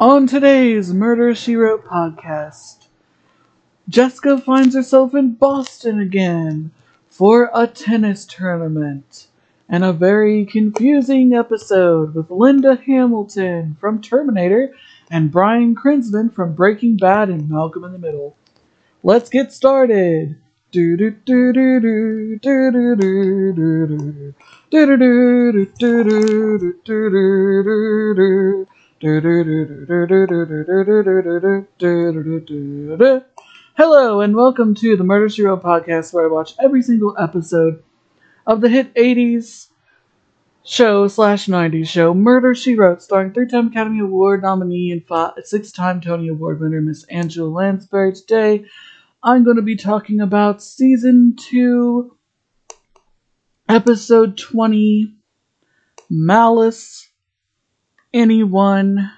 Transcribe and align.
On 0.00 0.28
today's 0.28 0.94
Murder 0.94 1.34
She 1.34 1.56
Wrote 1.56 1.84
podcast, 1.84 2.86
Jessica 3.88 4.38
finds 4.38 4.76
herself 4.76 5.12
in 5.12 5.32
Boston 5.32 5.98
again 5.98 6.70
for 7.08 7.50
a 7.52 7.66
tennis 7.66 8.24
tournament 8.24 9.26
and 9.68 9.82
a 9.82 9.92
very 9.92 10.46
confusing 10.46 11.32
episode 11.32 12.14
with 12.14 12.30
Linda 12.30 12.76
Hamilton 12.76 13.76
from 13.80 14.00
Terminator 14.00 14.72
and 15.10 15.32
Bryan 15.32 15.74
Cranston 15.74 16.30
from 16.30 16.54
Breaking 16.54 16.96
Bad 16.96 17.28
and 17.28 17.50
Malcolm 17.50 17.82
in 17.82 17.90
the 17.90 17.98
Middle. 17.98 18.36
Let's 19.02 19.28
get 19.28 19.52
started. 19.52 20.36
Do 20.70 20.96
do 20.96 21.10
do 21.10 21.52
do 21.52 21.80
do 21.80 22.38
do 22.38 22.70
do 22.70 22.94
do 22.94 23.52
do 23.56 23.56
do 23.56 24.36
do 24.70 24.86
do 24.86 25.66
do 25.66 25.66
do 25.76 26.04
do 26.04 26.72
do 26.84 26.84
do 26.84 28.14
do 28.14 28.68
Hello 29.00 29.20
and 34.20 34.34
welcome 34.34 34.74
to 34.74 34.96
the 34.96 35.04
Murder 35.04 35.28
She 35.28 35.42
Wrote 35.42 35.62
podcast, 35.62 36.12
where 36.12 36.24
I 36.24 36.32
watch 36.32 36.54
every 36.58 36.82
single 36.82 37.14
episode 37.16 37.84
of 38.44 38.60
the 38.60 38.68
hit 38.68 38.92
'80s 38.96 39.68
show 40.64 41.06
slash 41.06 41.46
'90s 41.46 41.86
show 41.86 42.12
Murder 42.12 42.56
She 42.56 42.74
Wrote, 42.74 43.00
starring 43.00 43.32
three-time 43.32 43.68
Academy 43.68 44.00
Award 44.00 44.42
nominee 44.42 44.90
and 44.90 45.04
six-time 45.44 46.00
Tony 46.00 46.26
Award 46.26 46.60
winner 46.60 46.80
Miss 46.80 47.04
Angela 47.04 47.48
Lansbury. 47.48 48.14
Today, 48.14 48.64
I'm 49.22 49.44
going 49.44 49.58
to 49.58 49.62
be 49.62 49.76
talking 49.76 50.20
about 50.20 50.60
season 50.60 51.36
two, 51.38 52.16
episode 53.68 54.36
20, 54.36 55.14
Malice 56.10 57.07
anyone. 58.12 59.10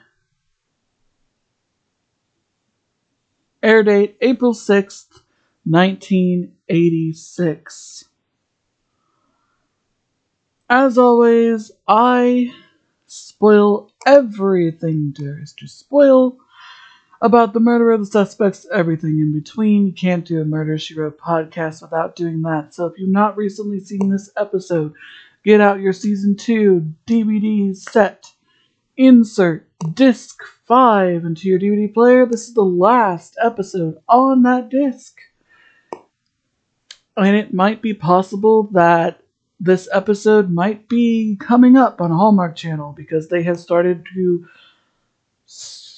Air 3.62 3.82
date 3.82 4.16
April 4.20 4.54
6th, 4.54 5.20
1986. 5.64 8.04
As 10.68 10.96
always, 10.96 11.72
I 11.86 12.54
spoil 13.06 13.90
everything 14.06 15.14
is 15.18 15.52
to 15.54 15.66
spoil 15.66 16.38
about 17.20 17.52
the 17.52 17.60
murder 17.60 17.90
of 17.90 18.00
the 18.00 18.06
suspects, 18.06 18.66
everything 18.72 19.18
in 19.18 19.32
between. 19.32 19.88
You 19.88 19.92
can't 19.92 20.24
do 20.24 20.40
a 20.40 20.44
Murder 20.44 20.78
She 20.78 20.94
Wrote 20.94 21.18
podcast 21.18 21.82
without 21.82 22.16
doing 22.16 22.40
that. 22.42 22.72
So 22.72 22.86
if 22.86 22.98
you've 22.98 23.10
not 23.10 23.36
recently 23.36 23.80
seen 23.80 24.08
this 24.08 24.30
episode, 24.38 24.94
get 25.44 25.60
out 25.60 25.80
your 25.80 25.92
season 25.92 26.36
2 26.36 26.94
DVD 27.06 27.76
set 27.76 28.32
insert 28.96 29.66
disc 29.94 30.42
5 30.66 31.24
into 31.24 31.48
your 31.48 31.58
DVD 31.58 31.92
player. 31.92 32.26
This 32.26 32.48
is 32.48 32.54
the 32.54 32.64
last 32.64 33.36
episode 33.42 33.98
on 34.08 34.42
that 34.42 34.68
disc. 34.68 35.18
And 37.16 37.36
it 37.36 37.52
might 37.52 37.82
be 37.82 37.94
possible 37.94 38.64
that 38.72 39.20
this 39.58 39.88
episode 39.92 40.50
might 40.50 40.88
be 40.88 41.36
coming 41.38 41.76
up 41.76 42.00
on 42.00 42.10
Hallmark 42.10 42.56
Channel 42.56 42.92
because 42.92 43.28
they 43.28 43.42
have 43.42 43.60
started 43.60 44.06
to 44.14 44.48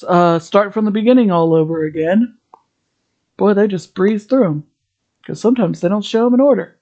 uh, 0.08 0.38
start 0.38 0.74
from 0.74 0.84
the 0.84 0.90
beginning 0.90 1.30
all 1.30 1.54
over 1.54 1.84
again. 1.84 2.36
Boy, 3.36 3.54
they 3.54 3.68
just 3.68 3.94
breeze 3.94 4.24
through 4.24 4.44
them 4.44 4.66
because 5.20 5.40
sometimes 5.40 5.80
they 5.80 5.88
don't 5.88 6.04
show 6.04 6.24
them 6.24 6.34
in 6.34 6.40
order. 6.40 6.78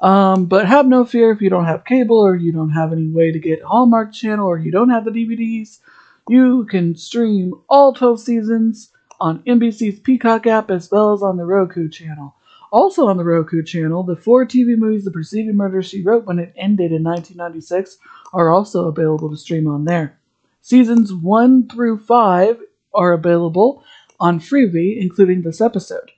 Um, 0.00 0.46
but 0.46 0.66
have 0.66 0.86
no 0.86 1.04
fear 1.04 1.32
if 1.32 1.40
you 1.40 1.50
don't 1.50 1.64
have 1.64 1.84
cable 1.84 2.18
or 2.18 2.36
you 2.36 2.52
don't 2.52 2.70
have 2.70 2.92
any 2.92 3.08
way 3.08 3.32
to 3.32 3.38
get 3.38 3.62
Hallmark 3.62 4.12
Channel 4.12 4.46
or 4.46 4.58
you 4.58 4.70
don't 4.70 4.90
have 4.90 5.04
the 5.04 5.10
DVDs. 5.10 5.80
You 6.28 6.66
can 6.66 6.94
stream 6.94 7.54
all 7.68 7.92
12 7.92 8.20
seasons 8.20 8.92
on 9.20 9.42
NBC's 9.42 10.00
Peacock 10.00 10.46
app 10.46 10.70
as 10.70 10.90
well 10.90 11.12
as 11.12 11.22
on 11.22 11.36
the 11.36 11.44
Roku 11.44 11.88
channel. 11.88 12.34
Also 12.70 13.06
on 13.06 13.16
the 13.16 13.24
Roku 13.24 13.62
channel, 13.62 14.02
the 14.02 14.14
four 14.14 14.44
TV 14.44 14.76
movies 14.76 15.04
The 15.04 15.10
Preceding 15.10 15.56
Murder 15.56 15.82
She 15.82 16.02
Wrote 16.02 16.26
when 16.26 16.38
it 16.38 16.52
ended 16.56 16.92
in 16.92 17.02
1996 17.02 17.96
are 18.32 18.50
also 18.50 18.86
available 18.86 19.30
to 19.30 19.36
stream 19.36 19.66
on 19.66 19.84
there. 19.84 20.18
Seasons 20.60 21.12
1 21.14 21.68
through 21.68 21.98
5 21.98 22.60
are 22.94 23.12
available 23.14 23.82
on 24.20 24.38
Freevee, 24.38 25.00
including 25.00 25.42
this 25.42 25.60
episode. 25.60 26.10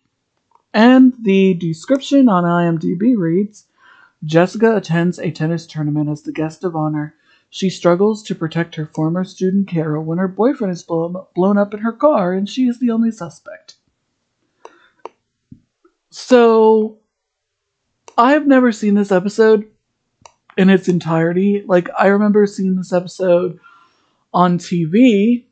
And 0.72 1.14
the 1.20 1.54
description 1.54 2.28
on 2.28 2.44
IMDb 2.44 3.16
reads 3.16 3.66
Jessica 4.24 4.76
attends 4.76 5.18
a 5.18 5.30
tennis 5.30 5.66
tournament 5.66 6.08
as 6.08 6.22
the 6.22 6.32
guest 6.32 6.62
of 6.62 6.76
honor. 6.76 7.14
She 7.48 7.70
struggles 7.70 8.22
to 8.24 8.34
protect 8.34 8.76
her 8.76 8.86
former 8.86 9.24
student 9.24 9.66
Carol 9.66 10.04
when 10.04 10.18
her 10.18 10.28
boyfriend 10.28 10.72
is 10.72 10.84
blown, 10.84 11.16
blown 11.34 11.58
up 11.58 11.74
in 11.74 11.80
her 11.80 11.92
car 11.92 12.32
and 12.32 12.48
she 12.48 12.68
is 12.68 12.78
the 12.78 12.90
only 12.92 13.10
suspect. 13.10 13.76
So, 16.10 16.98
I've 18.18 18.46
never 18.46 18.72
seen 18.72 18.94
this 18.94 19.12
episode 19.12 19.68
in 20.56 20.70
its 20.70 20.88
entirety. 20.88 21.64
Like, 21.66 21.88
I 21.98 22.08
remember 22.08 22.46
seeing 22.46 22.76
this 22.76 22.92
episode 22.92 23.58
on 24.32 24.58
TV, 24.58 25.46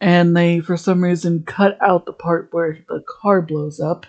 and 0.00 0.36
they, 0.36 0.60
for 0.60 0.76
some 0.76 1.02
reason, 1.02 1.44
cut 1.44 1.78
out 1.80 2.06
the 2.06 2.12
part 2.12 2.48
where 2.52 2.78
the 2.88 3.04
car 3.06 3.42
blows 3.42 3.78
up. 3.78 4.06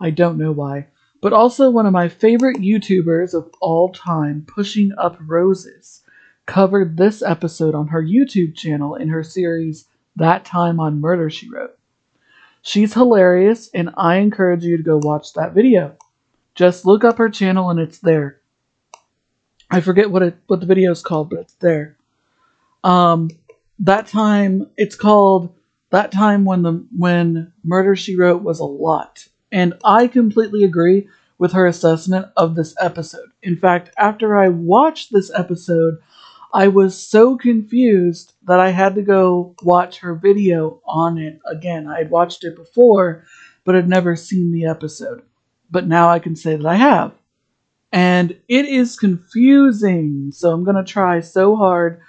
I 0.00 0.10
don't 0.10 0.38
know 0.38 0.52
why 0.52 0.86
but 1.20 1.32
also 1.32 1.70
one 1.70 1.86
of 1.86 1.92
my 1.92 2.08
favorite 2.08 2.56
YouTubers 2.56 3.34
of 3.34 3.50
all 3.60 3.90
time, 3.90 4.44
Pushing 4.46 4.92
Up 4.96 5.18
Roses, 5.20 6.02
covered 6.46 6.96
this 6.96 7.22
episode 7.22 7.74
on 7.74 7.88
her 7.88 8.02
YouTube 8.02 8.56
channel 8.56 8.94
in 8.94 9.08
her 9.08 9.22
series 9.22 9.86
That 10.16 10.44
Time 10.44 10.80
on 10.80 11.00
Murder 11.00 11.28
She 11.28 11.48
Wrote. 11.50 11.78
She's 12.62 12.94
hilarious, 12.94 13.70
and 13.74 13.90
I 13.96 14.16
encourage 14.16 14.64
you 14.64 14.76
to 14.76 14.82
go 14.82 14.98
watch 14.98 15.34
that 15.34 15.52
video. 15.52 15.96
Just 16.54 16.86
look 16.86 17.04
up 17.04 17.18
her 17.18 17.30
channel 17.30 17.70
and 17.70 17.78
it's 17.78 17.98
there. 17.98 18.40
I 19.70 19.80
forget 19.80 20.10
what 20.10 20.22
it 20.22 20.36
what 20.46 20.60
the 20.60 20.66
video 20.66 20.90
is 20.90 21.00
called, 21.00 21.30
but 21.30 21.38
it's 21.38 21.54
there. 21.54 21.96
Um, 22.82 23.30
that 23.78 24.08
time 24.08 24.68
it's 24.76 24.96
called 24.96 25.54
that 25.90 26.12
time 26.12 26.44
when 26.44 26.62
the 26.62 26.84
when 26.96 27.52
Murder 27.62 27.94
She 27.94 28.16
Wrote 28.16 28.42
was 28.42 28.58
a 28.58 28.64
lot 28.64 29.28
and 29.52 29.74
I 29.84 30.06
completely 30.06 30.64
agree 30.64 31.08
with 31.38 31.52
her 31.52 31.66
assessment 31.66 32.26
of 32.36 32.54
this 32.54 32.74
episode. 32.80 33.30
In 33.42 33.56
fact, 33.56 33.90
after 33.96 34.36
I 34.36 34.48
watched 34.48 35.12
this 35.12 35.30
episode, 35.34 35.98
I 36.52 36.68
was 36.68 36.98
so 36.98 37.36
confused 37.36 38.34
that 38.44 38.60
I 38.60 38.70
had 38.70 38.94
to 38.96 39.02
go 39.02 39.54
watch 39.62 39.98
her 40.00 40.14
video 40.14 40.80
on 40.84 41.16
it 41.18 41.38
again. 41.46 41.86
I 41.86 41.98
had 41.98 42.10
watched 42.10 42.44
it 42.44 42.56
before, 42.56 43.24
but 43.64 43.74
had 43.74 43.88
never 43.88 44.16
seen 44.16 44.52
the 44.52 44.66
episode. 44.66 45.22
But 45.70 45.86
now 45.86 46.08
I 46.10 46.18
can 46.18 46.34
say 46.36 46.56
that 46.56 46.66
I 46.66 46.74
have. 46.74 47.12
And 47.92 48.38
it 48.48 48.66
is 48.66 48.98
confusing, 48.98 50.30
so 50.32 50.52
I'm 50.52 50.64
going 50.64 50.76
to 50.76 50.84
try 50.84 51.20
so 51.20 51.56
hard 51.56 52.00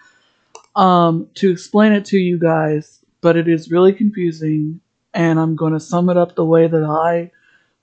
um, 0.76 1.30
to 1.36 1.52
explain 1.52 1.92
it 1.92 2.06
to 2.06 2.18
you 2.18 2.38
guys, 2.38 3.04
but 3.22 3.36
it 3.36 3.48
is 3.48 3.72
really 3.72 3.94
confusing 3.94 4.82
and 5.14 5.40
I'm 5.40 5.56
going 5.56 5.74
to 5.74 5.80
sum 5.80 6.10
it 6.10 6.18
up 6.18 6.36
the 6.36 6.46
way 6.46 6.68
that 6.68 6.84
I 6.84 7.32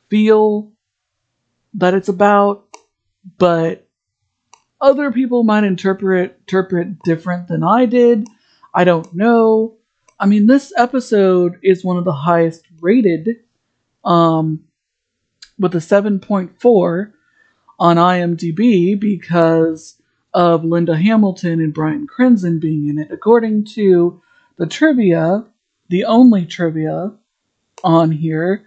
feel 0.08 0.72
that 1.74 1.94
it's 1.94 2.08
about, 2.08 2.66
but 3.36 3.86
other 4.80 5.12
people 5.12 5.42
might 5.44 5.64
interpret 5.64 6.36
interpret 6.40 7.02
different 7.02 7.48
than 7.48 7.62
I 7.62 7.86
did. 7.86 8.26
I 8.74 8.84
don't 8.84 9.12
know. 9.14 9.76
I 10.20 10.26
mean, 10.26 10.46
this 10.46 10.72
episode 10.76 11.58
is 11.62 11.84
one 11.84 11.96
of 11.96 12.04
the 12.04 12.12
highest 12.12 12.64
rated, 12.80 13.40
um, 14.04 14.64
with 15.58 15.74
a 15.74 15.78
7.4 15.78 17.12
on 17.78 17.96
IMDb 17.96 18.98
because 18.98 20.00
of 20.34 20.64
Linda 20.64 20.96
Hamilton 20.96 21.60
and 21.60 21.74
Bryan 21.74 22.06
Cranston 22.06 22.58
being 22.58 22.88
in 22.88 22.98
it. 22.98 23.10
According 23.10 23.64
to 23.74 24.20
the 24.56 24.66
trivia, 24.66 25.44
the 25.88 26.04
only 26.04 26.44
trivia 26.44 27.12
on 27.84 28.10
here 28.10 28.66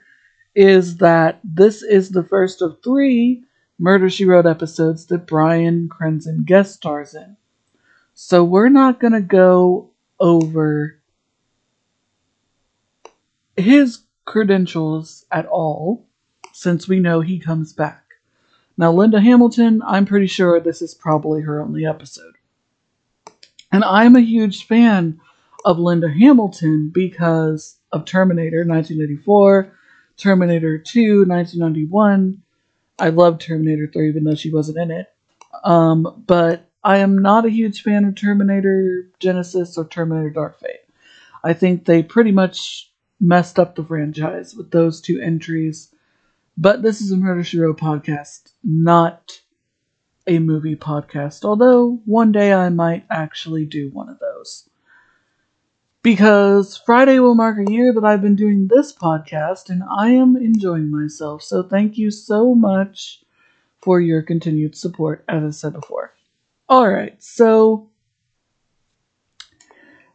is 0.56 0.98
that 0.98 1.40
this 1.44 1.82
is 1.82 2.10
the 2.10 2.24
first 2.24 2.62
of 2.62 2.78
three 2.84 3.44
Murder 3.80 4.10
She 4.10 4.26
Wrote 4.26 4.46
episodes 4.46 5.08
that 5.08 5.26
Bryan 5.26 5.90
Cranston 5.90 6.44
guest 6.44 6.76
stars 6.76 7.16
in. 7.16 7.38
So 8.14 8.44
we're 8.44 8.70
not 8.70 9.00
going 9.00 9.14
to 9.14 9.22
go 9.22 9.90
over 10.20 11.00
his 13.58 14.00
credentials 14.26 15.26
at 15.32 15.46
all, 15.48 16.06
since 16.54 16.88
we 16.88 17.00
know 17.00 17.22
he 17.22 17.40
comes 17.40 17.74
back. 17.74 18.04
Now, 18.78 18.92
Linda 18.92 19.20
Hamilton, 19.20 19.82
I'm 19.86 20.06
pretty 20.06 20.28
sure 20.28 20.60
this 20.60 20.82
is 20.82 20.94
probably 20.94 21.42
her 21.42 21.62
only 21.62 21.86
episode. 21.86 22.36
And 23.72 23.84
I'm 23.84 24.16
a 24.16 24.22
huge 24.22 24.68
fan 24.68 25.20
of 25.66 25.80
Linda 25.80 26.10
Hamilton 26.10 26.92
because 26.94 27.78
of 27.92 28.06
Terminator 28.06 28.66
1984, 28.66 29.72
Terminator 30.18 30.78
2 30.78 31.26
1991. 31.26 32.42
I 33.00 33.10
love 33.10 33.40
Terminator 33.40 33.90
3 33.92 34.10
even 34.10 34.24
though 34.24 34.36
she 34.36 34.54
wasn't 34.54 34.78
in 34.78 34.92
it. 34.92 35.08
Um, 35.64 36.24
but 36.26 36.70
I 36.84 36.98
am 36.98 37.18
not 37.18 37.46
a 37.46 37.50
huge 37.50 37.84
fan 37.84 38.06
of 38.06 38.16
Terminator 38.16 39.10
Genisys 39.20 39.78
or 39.78 39.88
Terminator 39.88 40.30
Dark 40.30 40.60
Fate. 40.60 40.80
I 41.44 41.54
think 41.54 41.86
they 41.86 42.04
pretty 42.04 42.32
much 42.32 42.92
messed 43.20 43.60
up 43.60 43.76
the 43.76 43.84
franchise 43.84 44.56
with 44.56 44.72
those 44.72 45.02
two 45.02 45.20
entries. 45.20 45.94
But 46.58 46.82
this 46.82 47.02
is 47.02 47.12
a 47.12 47.18
Murder 47.18 47.44
She 47.44 47.60
Wrote 47.60 47.80
podcast, 47.80 48.52
not 48.64 49.40
a 50.28 50.40
movie 50.40 50.76
podcast, 50.76 51.46
although 51.46 52.02
one 52.06 52.32
day 52.32 52.54
I 52.54 52.70
might 52.70 53.06
actually 53.10 53.66
do 53.66 53.90
one 53.90 54.10
of 54.10 54.20
those. 54.20 54.70
Because 56.04 56.78
Friday 56.78 57.20
will 57.20 57.36
mark 57.36 57.58
a 57.60 57.72
year 57.72 57.94
that 57.94 58.04
I've 58.04 58.22
been 58.22 58.36
doing 58.36 58.68
this 58.68 58.92
podcast, 58.92 59.70
and 59.70 59.84
I 59.96 60.10
am 60.10 60.36
enjoying 60.36 60.90
myself. 60.90 61.44
So 61.44 61.62
thank 61.62 61.98
you 61.98 62.10
so 62.10 62.56
much 62.56 63.24
for 63.82 64.00
your 64.00 64.22
continued 64.22 64.76
support, 64.76 65.24
as 65.28 65.44
I 65.44 65.50
said 65.52 65.74
before. 65.74 66.14
Alright, 66.70 67.22
so 67.22 67.90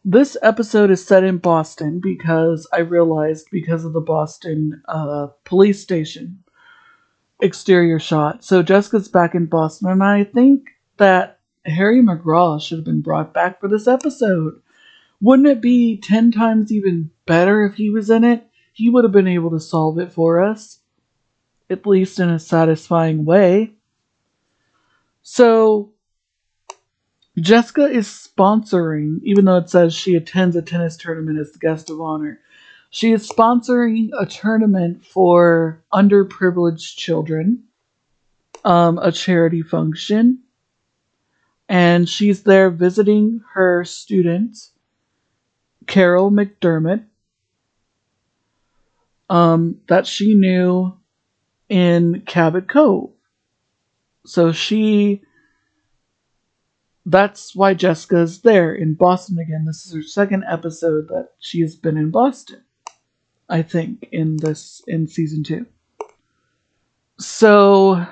this 0.05 0.37
episode 0.41 0.91
is 0.91 1.05
set 1.05 1.25
in 1.25 1.39
Boston 1.39 2.01
because 2.01 2.67
I 2.73 2.79
realized 2.79 3.49
because 3.51 3.85
of 3.85 3.93
the 3.93 4.01
Boston 4.01 4.81
uh, 4.89 5.29
police 5.45 5.83
station 5.83 6.43
exterior 7.41 7.99
shot. 7.99 8.45
So 8.45 8.63
Jessica's 8.63 9.09
back 9.09 9.35
in 9.35 9.47
Boston, 9.47 9.91
and 9.91 10.03
I 10.03 10.25
think 10.25 10.71
that 10.97 11.41
Harry 11.67 12.01
McGraw 12.01 12.63
should 12.63 12.79
have 12.79 12.85
been 12.85 13.03
brought 13.03 13.35
back 13.35 13.61
for 13.61 13.69
this 13.69 13.87
episode. 13.89 14.63
Wouldn't 15.21 15.49
it 15.49 15.61
be 15.61 15.97
10 15.97 16.33
times 16.33 16.73
even 16.73 17.11
better 17.27 17.65
if 17.65 17.75
he 17.75 17.91
was 17.91 18.11
in 18.11 18.25
it? 18.25 18.47
He 18.73 18.91
would 18.91 19.05
have 19.05 19.13
been 19.13 19.27
able 19.27 19.51
to 19.51 19.61
solve 19.61 19.99
it 19.99 20.13
for 20.13 20.43
us, 20.43 20.81
at 21.71 21.87
least 21.87 22.21
in 22.21 22.29
a 22.29 22.39
satisfying 22.39 23.25
way. 23.25 23.73
So, 25.23 25.93
Jessica 27.39 27.87
is 27.87 28.07
sponsoring, 28.07 29.21
even 29.23 29.45
though 29.45 29.59
it 29.59 29.69
says 29.69 29.95
she 29.95 30.15
attends 30.15 30.57
a 30.57 30.63
tennis 30.63 30.97
tournament 30.97 31.39
as 31.39 31.53
the 31.53 31.59
guest 31.59 31.91
of 31.91 32.01
honor. 32.01 32.41
She 32.91 33.13
is 33.13 33.29
sponsoring 33.29 34.11
a 34.19 34.25
tournament 34.25 35.05
for 35.05 35.83
underprivileged 35.93 36.97
children, 36.97 37.65
um, 38.65 38.99
a 38.99 39.13
charity 39.13 39.63
function, 39.63 40.45
and 41.69 42.09
she's 42.09 42.45
there 42.45 42.71
visiting 42.71 43.43
her 43.53 43.85
student, 43.85 44.57
Carol 45.87 46.31
McDermott, 46.31 47.05
um, 49.29 49.81
that 49.89 50.07
she 50.07 50.35
knew 50.35 50.97
in 51.69 52.23
Cabot 52.27 52.69
Cove. 52.69 53.11
So 54.25 54.53
she. 54.53 55.23
That's 57.09 57.55
why 57.55 57.75
Jessica's 57.75 58.41
there 58.41 58.75
in 58.75 58.95
Boston 58.95 59.39
again. 59.39 59.65
This 59.65 59.87
is 59.87 59.95
her 59.95 60.03
second 60.03 60.45
episode 60.51 61.07
that 61.09 61.29
she 61.39 61.61
has 61.61 61.77
been 61.77 61.97
in 61.97 62.11
Boston. 62.11 62.63
I 63.49 63.63
think, 63.63 64.09
in 64.11 64.39
this 64.39 64.83
in 64.89 65.07
season 65.07 65.45
two. 65.45 65.67
So 67.19 68.05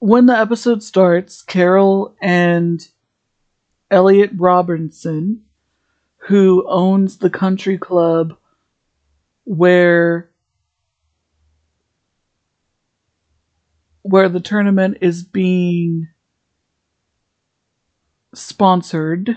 when 0.00 0.26
the 0.26 0.36
episode 0.36 0.82
starts, 0.82 1.40
Carol 1.40 2.14
and 2.20 2.86
Elliot 3.90 4.30
Robinson, 4.36 5.44
who 6.16 6.64
owns 6.68 7.18
the 7.18 7.30
country 7.30 7.78
club 7.78 8.36
where 9.44 10.30
where 14.02 14.28
the 14.28 14.40
tournament 14.40 14.98
is 15.00 15.22
being 15.22 16.08
sponsored 18.34 19.36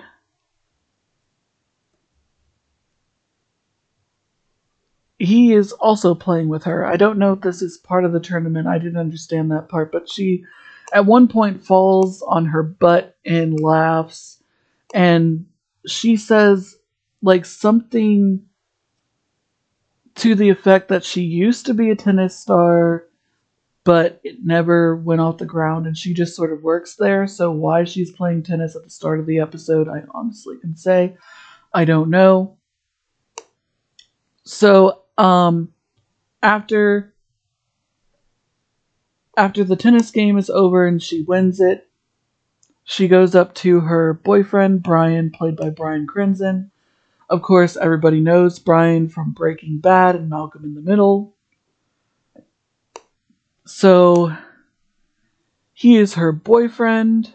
he 5.19 5.53
is 5.53 5.71
also 5.73 6.13
playing 6.13 6.47
with 6.47 6.63
her. 6.65 6.85
I 6.85 6.95
don't 6.95 7.17
know 7.17 7.33
if 7.33 7.41
this 7.41 7.61
is 7.61 7.77
part 7.77 8.05
of 8.05 8.11
the 8.11 8.19
tournament. 8.19 8.67
I 8.67 8.77
didn't 8.77 8.97
understand 8.99 9.51
that 9.51 9.69
part, 9.69 9.91
but 9.91 10.09
she 10.09 10.45
at 10.93 11.05
one 11.05 11.27
point 11.27 11.63
falls 11.63 12.21
on 12.21 12.45
her 12.45 12.63
butt 12.63 13.17
and 13.25 13.59
laughs 13.59 14.36
and 14.93 15.45
she 15.87 16.15
says 16.15 16.75
like 17.21 17.45
something 17.45 18.41
to 20.15 20.35
the 20.35 20.49
effect 20.49 20.89
that 20.89 21.03
she 21.03 21.21
used 21.21 21.65
to 21.65 21.73
be 21.73 21.89
a 21.89 21.95
tennis 21.95 22.37
star 22.37 23.05
but 23.83 24.19
it 24.25 24.43
never 24.43 24.97
went 24.97 25.21
off 25.21 25.37
the 25.37 25.45
ground 25.45 25.87
and 25.87 25.97
she 25.97 26.13
just 26.13 26.35
sort 26.35 26.51
of 26.51 26.61
works 26.61 26.95
there. 26.97 27.25
So 27.25 27.51
why 27.51 27.85
she's 27.85 28.11
playing 28.11 28.43
tennis 28.43 28.75
at 28.75 28.83
the 28.83 28.89
start 28.89 29.21
of 29.21 29.25
the 29.25 29.39
episode 29.39 29.87
i 29.87 30.03
honestly 30.13 30.57
can 30.57 30.75
say 30.75 31.15
i 31.73 31.85
don't 31.85 32.09
know. 32.09 32.57
So 34.43 35.03
um, 35.17 35.73
after 36.41 37.13
after 39.35 39.63
the 39.63 39.75
tennis 39.75 40.09
game 40.09 40.37
is 40.37 40.49
over 40.49 40.87
and 40.87 41.01
she 41.01 41.21
wins 41.21 41.59
it, 41.59 41.87
she 42.89 43.09
goes 43.09 43.35
up 43.35 43.53
to 43.53 43.81
her 43.81 44.13
boyfriend 44.13 44.81
Brian, 44.81 45.29
played 45.29 45.57
by 45.57 45.69
Bryan 45.69 46.07
Cranston. 46.07 46.71
Of 47.29 47.41
course, 47.41 47.75
everybody 47.75 48.21
knows 48.21 48.59
Brian 48.59 49.09
from 49.09 49.33
Breaking 49.33 49.79
Bad 49.79 50.15
and 50.15 50.29
Malcolm 50.29 50.63
in 50.63 50.73
the 50.73 50.81
Middle. 50.81 51.35
So 53.65 54.33
he 55.73 55.97
is 55.97 56.13
her 56.13 56.31
boyfriend. 56.31 57.33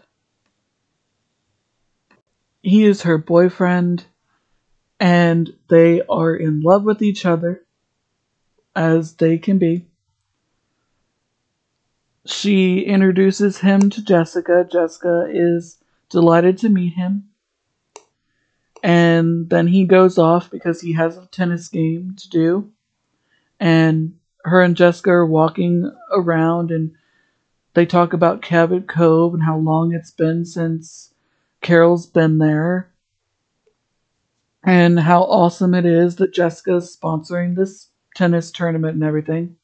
He 2.62 2.84
is 2.84 3.02
her 3.02 3.18
boyfriend, 3.18 4.06
and 4.98 5.54
they 5.68 6.00
are 6.08 6.34
in 6.34 6.62
love 6.62 6.84
with 6.84 7.02
each 7.02 7.26
other 7.26 7.62
as 8.74 9.16
they 9.16 9.36
can 9.36 9.58
be. 9.58 9.84
She 12.24 12.80
introduces 12.80 13.58
him 13.58 13.90
to 13.90 14.04
Jessica. 14.04 14.66
Jessica 14.70 15.26
is 15.28 15.78
delighted 16.08 16.58
to 16.58 16.68
meet 16.68 16.94
him. 16.94 17.28
And 18.82 19.48
then 19.48 19.66
he 19.68 19.84
goes 19.84 20.18
off 20.18 20.50
because 20.50 20.80
he 20.80 20.92
has 20.92 21.16
a 21.16 21.26
tennis 21.26 21.68
game 21.68 22.14
to 22.18 22.28
do. 22.28 22.72
And 23.58 24.18
her 24.44 24.62
and 24.62 24.76
Jessica 24.76 25.10
are 25.10 25.26
walking 25.26 25.90
around 26.12 26.70
and 26.70 26.92
they 27.74 27.86
talk 27.86 28.12
about 28.12 28.42
Cabot 28.42 28.86
Cove 28.86 29.34
and 29.34 29.42
how 29.42 29.56
long 29.56 29.94
it's 29.94 30.10
been 30.10 30.44
since 30.44 31.14
Carol's 31.60 32.06
been 32.06 32.38
there. 32.38 32.92
And 34.64 34.98
how 35.00 35.22
awesome 35.22 35.74
it 35.74 35.86
is 35.86 36.16
that 36.16 36.34
Jessica's 36.34 36.96
sponsoring 36.96 37.56
this 37.56 37.88
tennis 38.14 38.52
tournament 38.52 38.94
and 38.94 39.02
everything. 39.02 39.56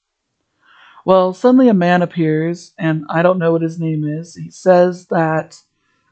Well, 1.04 1.32
suddenly 1.32 1.68
a 1.68 1.74
man 1.74 2.02
appears, 2.02 2.74
and 2.78 3.04
I 3.08 3.22
don't 3.22 3.38
know 3.38 3.52
what 3.52 3.62
his 3.62 3.80
name 3.80 4.04
is. 4.04 4.34
He 4.34 4.50
says 4.50 5.06
that 5.06 5.60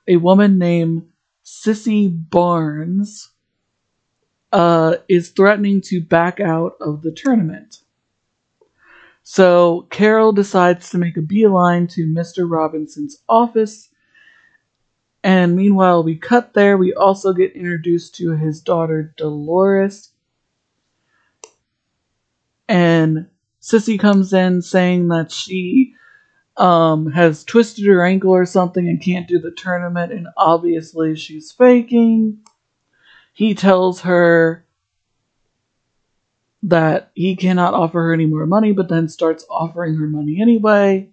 a 0.08 0.16
woman 0.16 0.58
named 0.58 1.08
Sissy 1.44 2.08
Barnes 2.30 3.30
uh, 4.52 4.96
is 5.08 5.30
threatening 5.30 5.80
to 5.82 6.00
back 6.00 6.40
out 6.40 6.76
of 6.80 7.02
the 7.02 7.12
tournament. 7.12 7.80
So 9.22 9.86
Carol 9.90 10.32
decides 10.32 10.90
to 10.90 10.98
make 10.98 11.16
a 11.16 11.22
beeline 11.22 11.88
to 11.88 12.06
Mr. 12.06 12.48
Robinson's 12.48 13.22
office. 13.28 13.88
And 15.24 15.56
meanwhile, 15.56 16.04
we 16.04 16.16
cut 16.16 16.54
there. 16.54 16.78
We 16.78 16.94
also 16.94 17.32
get 17.32 17.52
introduced 17.52 18.14
to 18.16 18.36
his 18.36 18.60
daughter 18.60 19.12
Dolores, 19.16 20.12
and 22.68 23.26
Sissy 23.66 23.98
comes 23.98 24.32
in 24.32 24.62
saying 24.62 25.08
that 25.08 25.32
she 25.32 25.92
um, 26.56 27.10
has 27.10 27.42
twisted 27.42 27.84
her 27.86 28.06
ankle 28.06 28.30
or 28.30 28.46
something 28.46 28.86
and 28.86 29.02
can't 29.02 29.26
do 29.26 29.40
the 29.40 29.50
tournament, 29.50 30.12
and 30.12 30.28
obviously 30.36 31.16
she's 31.16 31.50
faking. 31.50 32.38
He 33.32 33.54
tells 33.54 34.02
her 34.02 34.64
that 36.62 37.10
he 37.14 37.34
cannot 37.34 37.74
offer 37.74 38.02
her 38.02 38.14
any 38.14 38.26
more 38.26 38.46
money, 38.46 38.70
but 38.70 38.88
then 38.88 39.08
starts 39.08 39.44
offering 39.50 39.96
her 39.96 40.06
money 40.06 40.40
anyway. 40.40 41.10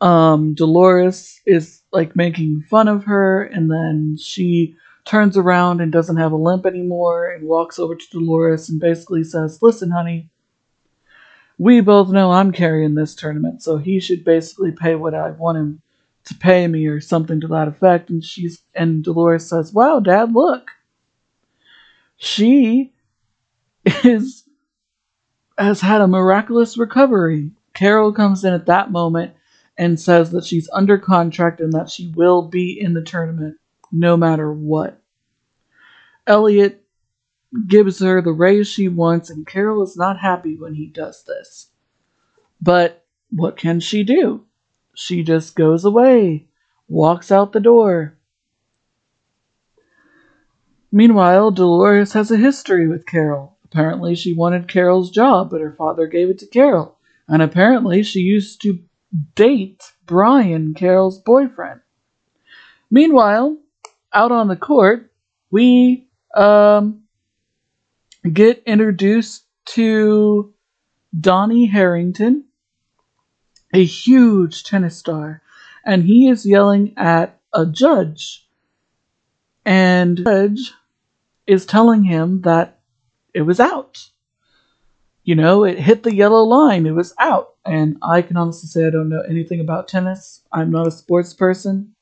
Um, 0.00 0.54
Dolores 0.54 1.40
is 1.46 1.80
like 1.92 2.16
making 2.16 2.62
fun 2.62 2.88
of 2.88 3.04
her, 3.04 3.44
and 3.44 3.70
then 3.70 4.16
she 4.20 4.74
turns 5.04 5.36
around 5.36 5.80
and 5.80 5.92
doesn't 5.92 6.16
have 6.16 6.32
a 6.32 6.36
limp 6.36 6.66
anymore 6.66 7.30
and 7.30 7.46
walks 7.46 7.78
over 7.78 7.94
to 7.94 8.06
Dolores 8.10 8.68
and 8.68 8.80
basically 8.80 9.22
says, 9.22 9.60
Listen, 9.62 9.92
honey, 9.92 10.28
we 11.58 11.80
both 11.80 12.10
know 12.10 12.32
I'm 12.32 12.52
carrying 12.52 12.94
this 12.94 13.14
tournament, 13.14 13.62
so 13.62 13.78
he 13.78 14.00
should 14.00 14.24
basically 14.24 14.72
pay 14.72 14.94
what 14.94 15.14
I 15.14 15.30
want 15.30 15.58
him 15.58 15.82
to 16.24 16.34
pay 16.34 16.66
me 16.66 16.86
or 16.86 17.00
something 17.00 17.40
to 17.40 17.46
that 17.48 17.68
effect. 17.68 18.10
And 18.10 18.22
she's 18.22 18.62
and 18.74 19.02
Dolores 19.02 19.48
says, 19.48 19.72
Wow, 19.72 20.00
Dad, 20.00 20.32
look. 20.32 20.70
She 22.16 22.92
is 24.04 24.44
has 25.58 25.80
had 25.80 26.00
a 26.00 26.06
miraculous 26.06 26.76
recovery. 26.76 27.50
Carol 27.74 28.12
comes 28.12 28.44
in 28.44 28.52
at 28.52 28.66
that 28.66 28.90
moment 28.90 29.32
and 29.78 30.00
says 30.00 30.30
that 30.30 30.44
she's 30.44 30.68
under 30.72 30.98
contract 30.98 31.60
and 31.60 31.72
that 31.72 31.90
she 31.90 32.08
will 32.14 32.42
be 32.48 32.78
in 32.78 32.94
the 32.94 33.02
tournament. 33.02 33.56
no 33.92 34.16
matter 34.16 34.52
what. 34.52 35.00
Elliot 36.26 36.85
gives 37.68 38.00
her 38.00 38.20
the 38.20 38.32
raise 38.32 38.68
she 38.68 38.88
wants, 38.88 39.30
and 39.30 39.46
Carol 39.46 39.82
is 39.82 39.96
not 39.96 40.18
happy 40.18 40.56
when 40.56 40.74
he 40.74 40.86
does 40.86 41.24
this. 41.24 41.68
But 42.60 43.04
what 43.30 43.56
can 43.56 43.80
she 43.80 44.02
do? 44.02 44.44
She 44.94 45.22
just 45.22 45.56
goes 45.56 45.84
away, 45.84 46.46
walks 46.88 47.30
out 47.30 47.52
the 47.52 47.60
door. 47.60 48.16
Meanwhile, 50.90 51.50
Dolores 51.50 52.12
has 52.14 52.30
a 52.30 52.36
history 52.36 52.88
with 52.88 53.06
Carol. 53.06 53.56
Apparently, 53.64 54.14
she 54.14 54.32
wanted 54.32 54.68
Carol's 54.68 55.10
job, 55.10 55.50
but 55.50 55.60
her 55.60 55.72
father 55.72 56.06
gave 56.06 56.30
it 56.30 56.38
to 56.38 56.46
Carol. 56.46 56.96
And 57.28 57.42
apparently, 57.42 58.02
she 58.02 58.20
used 58.20 58.62
to 58.62 58.78
date 59.34 59.82
Brian, 60.06 60.74
Carol's 60.74 61.18
boyfriend. 61.18 61.80
Meanwhile, 62.90 63.58
out 64.12 64.32
on 64.32 64.48
the 64.48 64.56
court, 64.56 65.12
we 65.50 66.08
um, 66.34 67.02
get 68.34 68.62
introduced 68.66 69.44
to 69.66 70.54
Donnie 71.18 71.66
Harrington, 71.66 72.44
a 73.72 73.84
huge 73.84 74.64
tennis 74.64 74.96
star, 74.96 75.42
and 75.84 76.04
he 76.04 76.28
is 76.28 76.46
yelling 76.46 76.94
at 76.96 77.38
a 77.52 77.66
judge. 77.66 78.46
And 79.64 80.18
judge 80.18 80.72
is 81.46 81.66
telling 81.66 82.04
him 82.04 82.42
that 82.42 82.80
it 83.34 83.42
was 83.42 83.60
out. 83.60 84.10
You 85.24 85.34
know, 85.34 85.64
it 85.64 85.78
hit 85.78 86.04
the 86.04 86.14
yellow 86.14 86.42
line, 86.42 86.86
it 86.86 86.92
was 86.92 87.14
out. 87.18 87.54
And 87.64 87.96
I 88.00 88.22
can 88.22 88.36
honestly 88.36 88.68
say 88.68 88.86
I 88.86 88.90
don't 88.90 89.08
know 89.08 89.22
anything 89.22 89.60
about 89.60 89.88
tennis. 89.88 90.42
I'm 90.52 90.70
not 90.70 90.86
a 90.86 90.92
sports 90.92 91.34
person. 91.34 91.94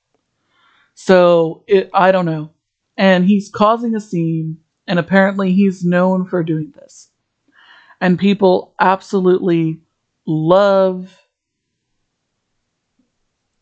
So 0.95 1.65
it, 1.67 1.91
I 1.95 2.13
don't 2.13 2.27
know. 2.27 2.51
And 2.97 3.25
he's 3.25 3.51
causing 3.51 3.95
a 3.95 4.01
scene, 4.01 4.59
and 4.87 4.99
apparently 4.99 5.53
he's 5.53 5.85
known 5.85 6.27
for 6.27 6.43
doing 6.43 6.73
this. 6.73 7.11
And 8.01 8.19
people 8.19 8.75
absolutely 8.81 9.81
love 10.27 11.21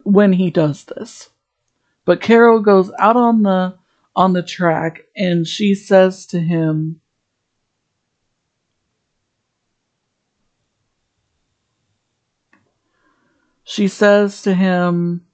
when 0.03 0.33
he 0.33 0.51
does 0.51 0.85
this. 0.85 1.31
But 2.05 2.21
Carol 2.21 2.61
goes 2.61 2.91
out 2.99 3.17
on 3.17 3.43
the 3.43 3.79
on 4.15 4.33
the 4.35 4.43
track 4.43 5.03
and 5.17 5.47
she 5.47 5.75
says 5.75 6.27
to 6.27 6.41
him 6.41 7.01
She 13.65 13.89
says 13.89 14.43
to 14.43 14.55
him 14.55 15.25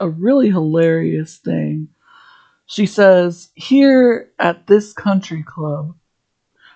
a 0.00 0.08
really 0.08 0.48
hilarious 0.48 1.36
thing. 1.36 1.88
She 2.72 2.86
says, 2.86 3.50
Here 3.54 4.30
at 4.38 4.66
this 4.66 4.94
country 4.94 5.42
club, 5.42 5.94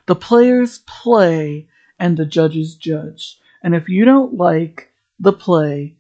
the 0.05 0.15
players 0.15 0.81
play 0.81 1.69
and 1.99 2.19
the 2.19 2.27
judges 2.27 2.75
judge. 2.75 3.41
And 3.63 3.75
if 3.75 3.89
you 3.89 4.05
don't 4.05 4.35
like 4.35 4.93
the 5.19 5.33
play, 5.33 5.97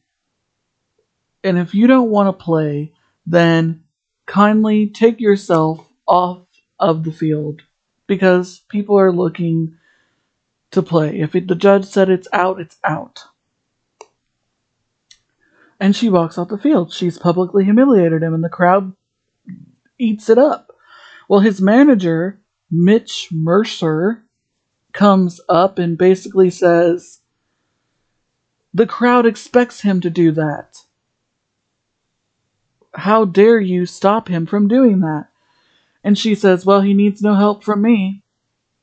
and 1.43 1.57
if 1.57 1.75
you 1.75 1.87
don't 1.87 2.11
want 2.11 2.29
to 2.29 2.45
play, 2.45 2.93
then 3.25 3.85
kindly 4.26 4.88
take 4.88 5.19
yourself 5.19 5.88
off 6.07 6.43
of 6.79 7.03
the 7.03 7.12
field 7.12 7.62
because 8.07 8.59
people 8.69 8.99
are 9.00 9.11
looking 9.11 9.79
to 10.73 10.83
play. 10.83 11.21
If 11.21 11.35
it, 11.35 11.49
the 11.49 11.55
judge 11.55 11.87
said 11.87 12.11
it's 12.11 12.29
out, 12.35 12.61
it's 12.61 12.76
out. 12.85 13.25
And 15.81 15.97
she 15.97 16.11
walks 16.11 16.37
off 16.37 16.49
the 16.49 16.59
field. 16.59 16.93
She's 16.93 17.19
publicly 17.19 17.65
humiliated 17.65 18.23
him, 18.23 18.35
and 18.35 18.45
the 18.45 18.50
crowd 18.50 18.95
eats 19.99 20.29
it 20.29 20.38
up. 20.38 20.73
Well, 21.29 21.41
his 21.41 21.61
manager, 21.61 22.41
Mitch 22.71 23.29
Mercer, 23.33 24.25
comes 24.93 25.41
up 25.49 25.79
and 25.79 25.99
basically 25.99 26.50
says, 26.50 27.21
The 28.73 28.87
crowd 28.87 29.26
expects 29.26 29.81
him 29.81 30.00
to 30.00 30.11
do 30.11 30.33
that. 30.33 30.83
How 32.95 33.25
dare 33.25 33.61
you 33.61 33.85
stop 33.87 34.29
him 34.29 34.47
from 34.47 34.69
doing 34.69 35.00
that? 35.00 35.29
And 36.03 36.17
she 36.19 36.35
says, 36.35 36.65
Well, 36.65 36.81
he 36.81 36.95
needs 36.95 37.21
no 37.21 37.35
help 37.35 37.65
from 37.65 37.83
me, 37.83 38.23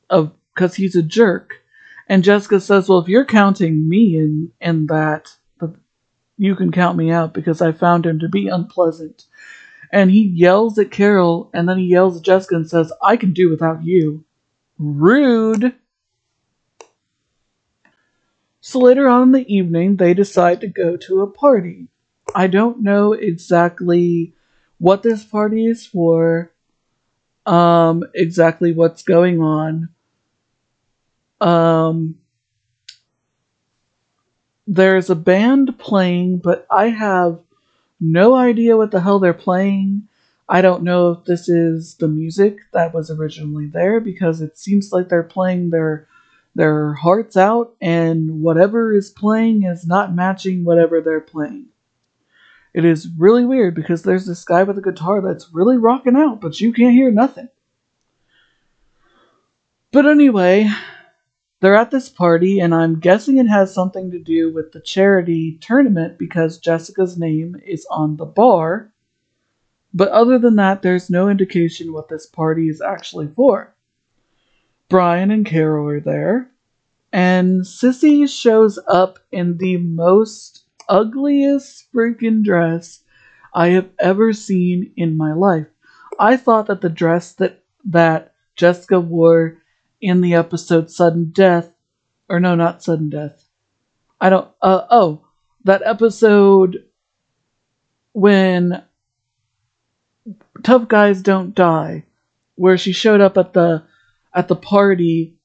because 0.09 0.75
he's 0.75 0.95
a 0.95 1.01
jerk. 1.01 1.61
And 2.07 2.23
Jessica 2.23 2.59
says, 2.59 2.89
Well, 2.89 2.99
if 2.99 3.07
you're 3.07 3.25
counting 3.25 3.87
me 3.87 4.17
in, 4.17 4.51
in 4.59 4.87
that, 4.87 5.35
you 6.37 6.55
can 6.55 6.71
count 6.71 6.97
me 6.97 7.11
out 7.11 7.33
because 7.33 7.61
I 7.61 7.71
found 7.71 8.05
him 8.05 8.19
to 8.19 8.27
be 8.27 8.47
unpleasant. 8.47 9.25
And 9.93 10.09
he 10.09 10.23
yells 10.23 10.79
at 10.79 10.89
Carol, 10.89 11.51
and 11.53 11.69
then 11.69 11.77
he 11.77 11.85
yells 11.85 12.17
at 12.17 12.23
Jessica 12.23 12.55
and 12.55 12.67
says, 12.67 12.91
I 13.03 13.15
can 13.15 13.31
do 13.31 13.51
without 13.51 13.85
you. 13.85 14.25
Rude. 14.79 15.75
So 18.59 18.79
later 18.79 19.07
on 19.07 19.21
in 19.27 19.31
the 19.33 19.53
evening, 19.55 19.97
they 19.97 20.15
decide 20.15 20.61
to 20.61 20.67
go 20.67 20.97
to 20.97 21.21
a 21.21 21.29
party. 21.29 21.89
I 22.33 22.47
don't 22.47 22.81
know 22.81 23.13
exactly 23.13 24.33
what 24.79 25.03
this 25.03 25.23
party 25.23 25.67
is 25.67 25.85
for, 25.85 26.51
um, 27.45 28.03
exactly 28.15 28.73
what's 28.73 29.03
going 29.03 29.41
on. 29.41 29.89
Um, 31.39 32.15
there's 34.65 35.11
a 35.11 35.15
band 35.15 35.77
playing, 35.77 36.39
but 36.39 36.65
I 36.71 36.87
have 36.87 37.41
no 38.03 38.35
idea 38.35 38.77
what 38.77 38.91
the 38.91 39.01
hell 39.01 39.19
they're 39.19 39.33
playing. 39.33 40.07
I 40.49 40.61
don't 40.61 40.83
know 40.83 41.11
if 41.11 41.25
this 41.25 41.47
is 41.47 41.95
the 41.95 42.07
music 42.07 42.59
that 42.73 42.93
was 42.93 43.09
originally 43.09 43.65
there 43.67 43.99
because 43.99 44.41
it 44.41 44.57
seems 44.57 44.91
like 44.91 45.09
they're 45.09 45.23
playing 45.23 45.69
their 45.69 46.07
their 46.55 46.93
hearts 46.93 47.35
out 47.35 47.73
and 47.81 48.43
whatever 48.43 48.93
is 48.93 49.09
playing 49.09 49.63
is 49.63 49.87
not 49.87 50.13
matching 50.13 50.63
whatever 50.63 51.01
they're 51.01 51.19
playing. 51.19 51.65
It 52.73 52.85
is 52.85 53.07
really 53.17 53.45
weird 53.45 53.73
because 53.73 54.03
there's 54.03 54.25
this 54.25 54.43
guy 54.43 54.63
with 54.63 54.77
a 54.77 54.81
guitar 54.81 55.21
that's 55.21 55.53
really 55.53 55.77
rocking 55.77 56.15
out, 56.15 56.41
but 56.41 56.59
you 56.59 56.73
can't 56.73 56.93
hear 56.93 57.09
nothing. 57.09 57.49
But 59.91 60.05
anyway, 60.05 60.69
they're 61.63 61.77
at 61.77 61.91
this 61.91 62.09
party, 62.09 62.59
and 62.59 62.75
I'm 62.75 62.99
guessing 62.99 63.37
it 63.37 63.47
has 63.47 63.73
something 63.73 64.11
to 64.11 64.19
do 64.19 64.51
with 64.53 64.73
the 64.73 64.81
charity 64.81 65.57
tournament 65.61 66.19
because 66.19 66.57
Jessica's 66.57 67.17
name 67.17 67.55
is 67.65 67.87
on 67.89 68.17
the 68.17 68.25
bar. 68.25 68.91
But 69.93 70.09
other 70.09 70.37
than 70.37 70.57
that, 70.57 70.81
there's 70.81 71.09
no 71.09 71.29
indication 71.29 71.93
what 71.93 72.09
this 72.09 72.25
party 72.25 72.67
is 72.67 72.81
actually 72.81 73.29
for. 73.33 73.73
Brian 74.89 75.31
and 75.31 75.45
Carol 75.45 75.87
are 75.87 76.01
there, 76.01 76.51
and 77.13 77.61
Sissy 77.61 78.27
shows 78.27 78.77
up 78.89 79.19
in 79.31 79.57
the 79.57 79.77
most 79.77 80.65
ugliest 80.89 81.85
freaking 81.95 82.43
dress 82.43 83.05
I 83.53 83.69
have 83.69 83.87
ever 84.01 84.33
seen 84.33 84.91
in 84.97 85.15
my 85.15 85.31
life. 85.31 85.67
I 86.19 86.35
thought 86.35 86.67
that 86.67 86.81
the 86.81 86.89
dress 86.89 87.31
that 87.35 87.63
that 87.85 88.33
Jessica 88.57 88.99
wore 88.99 89.62
in 90.03 90.19
the 90.19 90.33
episode 90.33 90.91
Sudden 90.91 91.31
Death, 91.31 91.71
or 92.27 92.41
no, 92.41 92.55
not 92.55 92.83
Sudden 92.83 93.09
Death. 93.09 93.47
I 94.19 94.29
don't, 94.29 94.49
uh, 94.61 94.85
oh, 94.91 95.25
that 95.63 95.81
episode 95.85 96.83
when 98.11 98.83
Tough 100.61 100.89
Guys 100.89 101.21
Don't 101.21 101.55
Die, 101.55 102.03
where 102.55 102.77
she 102.77 102.91
showed 102.91 103.21
up 103.21 103.37
at 103.37 103.53
the, 103.53 103.83
at 104.33 104.49
the 104.49 104.57
party 104.57 105.37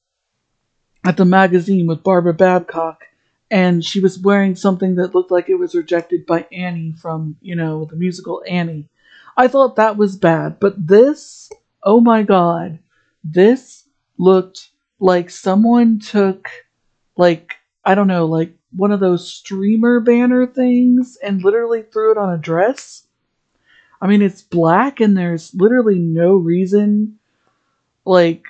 at 1.04 1.16
the 1.16 1.24
magazine 1.24 1.86
with 1.86 2.02
Barbara 2.02 2.34
Babcock, 2.34 3.04
and 3.50 3.84
she 3.84 4.00
was 4.00 4.18
wearing 4.18 4.56
something 4.56 4.96
that 4.96 5.14
looked 5.14 5.30
like 5.30 5.48
it 5.48 5.54
was 5.54 5.74
rejected 5.74 6.26
by 6.26 6.46
Annie 6.52 6.94
from, 7.00 7.36
you 7.40 7.54
know, 7.54 7.84
the 7.84 7.96
musical 7.96 8.42
Annie. 8.48 8.88
I 9.36 9.46
thought 9.46 9.76
that 9.76 9.96
was 9.96 10.16
bad, 10.16 10.58
but 10.58 10.74
this, 10.88 11.48
oh 11.84 12.00
my 12.00 12.24
god, 12.24 12.80
this 13.22 13.77
looked 14.18 14.70
like 15.00 15.30
someone 15.30 15.98
took 16.00 16.48
like 17.16 17.54
I 17.84 17.94
don't 17.94 18.08
know, 18.08 18.26
like 18.26 18.54
one 18.70 18.92
of 18.92 19.00
those 19.00 19.32
streamer 19.32 20.00
banner 20.00 20.46
things 20.46 21.16
and 21.22 21.42
literally 21.42 21.82
threw 21.82 22.12
it 22.12 22.18
on 22.18 22.34
a 22.34 22.38
dress. 22.38 23.06
I 24.00 24.06
mean, 24.06 24.20
it's 24.20 24.42
black 24.42 25.00
and 25.00 25.16
there's 25.16 25.54
literally 25.54 25.98
no 25.98 26.34
reason 26.34 27.18
like 28.04 28.44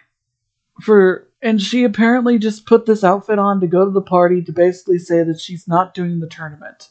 for 0.80 1.28
and 1.40 1.62
she 1.62 1.84
apparently 1.84 2.38
just 2.38 2.66
put 2.66 2.84
this 2.84 3.04
outfit 3.04 3.38
on 3.38 3.60
to 3.60 3.66
go 3.66 3.84
to 3.84 3.90
the 3.90 4.02
party 4.02 4.42
to 4.42 4.52
basically 4.52 4.98
say 4.98 5.22
that 5.22 5.40
she's 5.40 5.68
not 5.68 5.94
doing 5.94 6.18
the 6.18 6.26
tournament. 6.26 6.90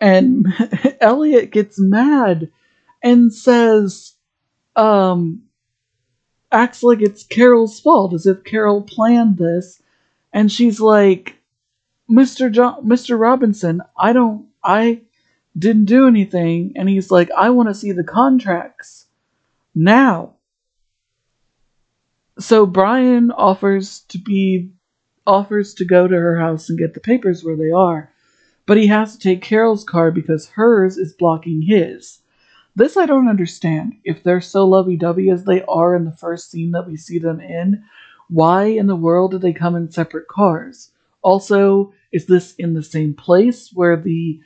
And 0.00 0.46
Elliot 1.00 1.50
gets 1.50 1.78
mad 1.78 2.50
and 3.02 3.32
says 3.32 4.14
um 4.74 5.42
acts 6.52 6.82
like 6.82 7.00
it's 7.00 7.24
Carol's 7.24 7.80
fault, 7.80 8.12
as 8.12 8.26
if 8.26 8.44
Carol 8.44 8.82
planned 8.82 9.38
this. 9.38 9.80
And 10.32 10.50
she's 10.50 10.80
like, 10.80 11.36
Mr. 12.10 12.50
John, 12.50 12.84
Mr. 12.84 13.18
Robinson, 13.18 13.82
I 13.96 14.12
don't, 14.12 14.46
I 14.62 15.02
didn't 15.58 15.86
do 15.86 16.06
anything, 16.06 16.72
and 16.76 16.88
he's 16.88 17.10
like, 17.10 17.30
I 17.36 17.50
want 17.50 17.68
to 17.68 17.74
see 17.74 17.92
the 17.92 18.04
contracts 18.04 19.06
now. 19.74 20.34
So 22.38 22.66
Brian 22.66 23.30
offers 23.30 24.00
to 24.08 24.18
be 24.18 24.72
offers 25.26 25.74
to 25.74 25.84
go 25.84 26.08
to 26.08 26.14
her 26.14 26.38
house 26.40 26.68
and 26.68 26.78
get 26.78 26.94
the 26.94 27.00
papers 27.00 27.44
where 27.44 27.56
they 27.56 27.70
are, 27.70 28.10
but 28.66 28.76
he 28.76 28.86
has 28.86 29.16
to 29.16 29.18
take 29.18 29.42
Carol's 29.42 29.84
car 29.84 30.10
because 30.10 30.48
hers 30.48 30.96
is 30.96 31.12
blocking 31.12 31.62
his. 31.62 32.19
This 32.80 32.96
I 32.96 33.04
don't 33.04 33.28
understand. 33.28 33.96
If 34.04 34.22
they're 34.22 34.40
so 34.40 34.64
lovey 34.66 34.96
dovey 34.96 35.28
as 35.28 35.44
they 35.44 35.60
are 35.64 35.94
in 35.94 36.06
the 36.06 36.16
first 36.16 36.50
scene 36.50 36.70
that 36.70 36.86
we 36.86 36.96
see 36.96 37.18
them 37.18 37.38
in, 37.38 37.84
why 38.30 38.64
in 38.64 38.86
the 38.86 38.96
world 38.96 39.32
did 39.32 39.42
they 39.42 39.52
come 39.52 39.76
in 39.76 39.90
separate 39.90 40.28
cars? 40.28 40.90
Also, 41.20 41.92
is 42.10 42.24
this 42.24 42.54
in 42.54 42.72
the 42.72 42.82
same 42.82 43.12
place 43.12 43.70
where 43.74 43.98
the 43.98 44.40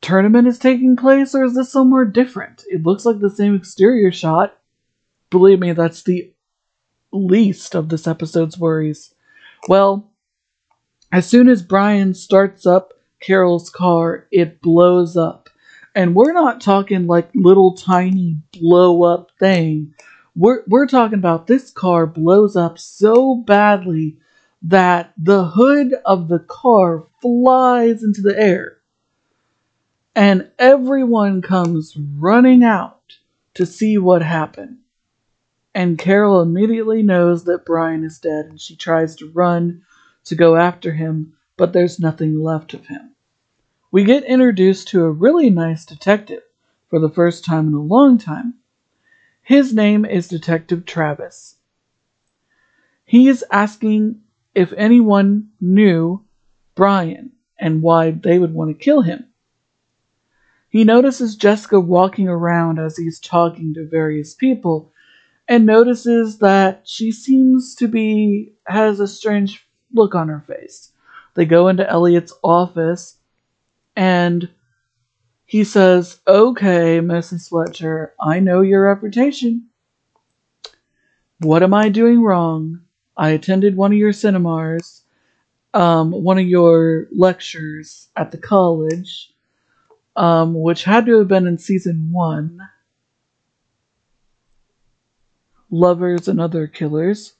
tournament 0.00 0.48
is 0.48 0.58
taking 0.58 0.96
place, 0.96 1.36
or 1.36 1.44
is 1.44 1.54
this 1.54 1.70
somewhere 1.70 2.04
different? 2.04 2.64
It 2.68 2.82
looks 2.82 3.04
like 3.04 3.20
the 3.20 3.30
same 3.30 3.54
exterior 3.54 4.10
shot. 4.10 4.58
Believe 5.30 5.60
me, 5.60 5.70
that's 5.70 6.02
the 6.02 6.32
least 7.12 7.76
of 7.76 7.90
this 7.90 8.08
episode's 8.08 8.58
worries. 8.58 9.14
Well, 9.68 10.10
as 11.12 11.28
soon 11.28 11.48
as 11.48 11.62
Brian 11.62 12.12
starts 12.14 12.66
up 12.66 12.92
Carol's 13.20 13.70
car, 13.70 14.26
it 14.32 14.60
blows 14.60 15.16
up. 15.16 15.43
And 15.94 16.14
we're 16.14 16.32
not 16.32 16.60
talking 16.60 17.06
like 17.06 17.30
little 17.34 17.74
tiny 17.74 18.38
blow 18.52 19.04
up 19.04 19.30
thing. 19.38 19.94
We're, 20.34 20.64
we're 20.66 20.88
talking 20.88 21.18
about 21.18 21.46
this 21.46 21.70
car 21.70 22.06
blows 22.06 22.56
up 22.56 22.78
so 22.78 23.36
badly 23.36 24.18
that 24.62 25.12
the 25.16 25.44
hood 25.44 25.94
of 26.04 26.28
the 26.28 26.40
car 26.40 27.04
flies 27.22 28.02
into 28.02 28.22
the 28.22 28.36
air. 28.36 28.78
And 30.16 30.50
everyone 30.58 31.42
comes 31.42 31.96
running 31.96 32.64
out 32.64 33.18
to 33.54 33.66
see 33.66 33.98
what 33.98 34.22
happened. 34.22 34.78
And 35.74 35.98
Carol 35.98 36.40
immediately 36.40 37.02
knows 37.02 37.44
that 37.44 37.64
Brian 37.64 38.04
is 38.04 38.18
dead 38.18 38.46
and 38.46 38.60
she 38.60 38.76
tries 38.76 39.16
to 39.16 39.30
run 39.30 39.82
to 40.24 40.34
go 40.34 40.56
after 40.56 40.92
him, 40.92 41.34
but 41.56 41.72
there's 41.72 42.00
nothing 42.00 42.40
left 42.40 42.74
of 42.74 42.86
him. 42.86 43.13
We 43.94 44.02
get 44.02 44.24
introduced 44.24 44.88
to 44.88 45.04
a 45.04 45.10
really 45.12 45.50
nice 45.50 45.84
detective 45.84 46.42
for 46.90 46.98
the 46.98 47.08
first 47.08 47.44
time 47.44 47.68
in 47.68 47.74
a 47.74 47.80
long 47.80 48.18
time. 48.18 48.54
His 49.40 49.72
name 49.72 50.04
is 50.04 50.26
Detective 50.26 50.84
Travers. 50.84 51.54
He 53.04 53.28
is 53.28 53.44
asking 53.52 54.20
if 54.52 54.72
anyone 54.72 55.50
knew 55.60 56.24
Brian 56.74 57.34
and 57.56 57.82
why 57.82 58.10
they 58.10 58.40
would 58.40 58.52
want 58.52 58.70
to 58.70 58.84
kill 58.84 59.02
him. 59.02 59.28
He 60.68 60.82
notices 60.82 61.36
Jessica 61.36 61.78
walking 61.78 62.26
around 62.26 62.80
as 62.80 62.96
he's 62.96 63.20
talking 63.20 63.74
to 63.74 63.86
various 63.86 64.34
people 64.34 64.90
and 65.46 65.64
notices 65.64 66.38
that 66.38 66.80
she 66.82 67.12
seems 67.12 67.76
to 67.76 67.86
be 67.86 68.54
has 68.66 68.98
a 68.98 69.06
strange 69.06 69.68
look 69.92 70.16
on 70.16 70.26
her 70.26 70.42
face. 70.48 70.90
They 71.34 71.44
go 71.44 71.68
into 71.68 71.88
Elliot's 71.88 72.32
office 72.42 73.18
and 73.96 74.48
he 75.46 75.64
says, 75.64 76.20
Okay, 76.26 77.00
Mrs. 77.00 77.48
Fletcher, 77.48 78.14
I 78.20 78.40
know 78.40 78.60
your 78.60 78.84
reputation. 78.84 79.68
What 81.40 81.62
am 81.62 81.74
I 81.74 81.88
doing 81.88 82.22
wrong? 82.22 82.80
I 83.16 83.30
attended 83.30 83.76
one 83.76 83.92
of 83.92 83.98
your 83.98 84.12
seminars, 84.12 85.02
um, 85.72 86.10
one 86.10 86.38
of 86.38 86.46
your 86.46 87.06
lectures 87.12 88.08
at 88.16 88.30
the 88.30 88.38
college, 88.38 89.32
um, 90.16 90.54
which 90.54 90.84
had 90.84 91.06
to 91.06 91.18
have 91.18 91.28
been 91.28 91.46
in 91.46 91.58
season 91.58 92.10
one 92.12 92.60
Lovers 95.70 96.28
and 96.28 96.40
Other 96.40 96.66
Killers. 96.68 97.34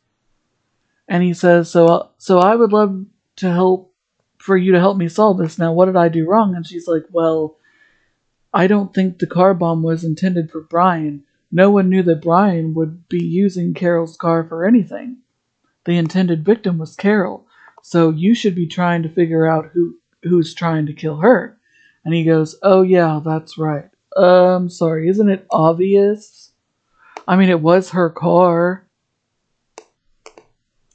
And 1.09 1.23
he 1.23 1.35
says, 1.35 1.71
So, 1.71 2.11
so 2.19 2.39
I 2.41 2.57
would 2.57 2.73
love 2.73 3.05
to 3.37 3.51
help 3.51 3.94
for 4.45 4.57
you 4.57 4.73
to 4.73 4.79
help 4.79 4.99
me 4.99 5.09
solve 5.09 5.39
this. 5.39 5.59
Now, 5.59 5.73
what 5.73 5.87
did 5.87 5.97
I 5.97 6.09
do 6.09 6.29
wrong? 6.29 6.55
And 6.55 6.67
she's 6.67 6.87
like, 6.87 7.05
Well, 7.11 7.57
I 8.53 8.67
don't 8.67 8.93
think 8.95 9.19
the 9.19 9.27
car 9.27 9.55
bomb 9.55 9.83
was 9.83 10.05
intended 10.05 10.51
for 10.51 10.61
Brian. 10.61 11.25
No 11.51 11.71
one 11.71 11.89
knew 11.89 12.03
that 12.03 12.23
Brian 12.23 12.75
would 12.75 13.09
be 13.09 13.25
using 13.25 13.75
Carol's 13.75 14.17
car 14.17 14.45
for 14.45 14.67
anything 14.67 15.19
the 15.85 15.97
intended 15.97 16.45
victim 16.45 16.79
was 16.79 16.97
Carol. 16.97 17.47
So 17.83 18.11
you 18.11 18.35
should 18.35 18.55
be 18.55 18.67
trying 18.67 19.03
to 19.03 19.09
figure 19.09 19.47
out 19.47 19.71
who 19.73 19.97
who's 20.23 20.55
trying 20.55 20.87
to 20.87 20.95
kill 20.95 21.17
her. 21.17 21.59
And 22.05 22.15
he 22.15 22.25
goes, 22.25 22.57
"Oh 22.63 22.83
yeah, 22.83 23.21
that's 23.25 23.59
right. 23.59 23.91
Um 24.17 24.69
sorry, 24.71 25.09
isn't 25.09 25.29
it 25.29 25.47
obvious? 25.51 26.53
I 27.29 27.37
mean, 27.37 27.51
it 27.51 27.61
was 27.61 27.91
her 27.91 28.11
car." 28.11 28.87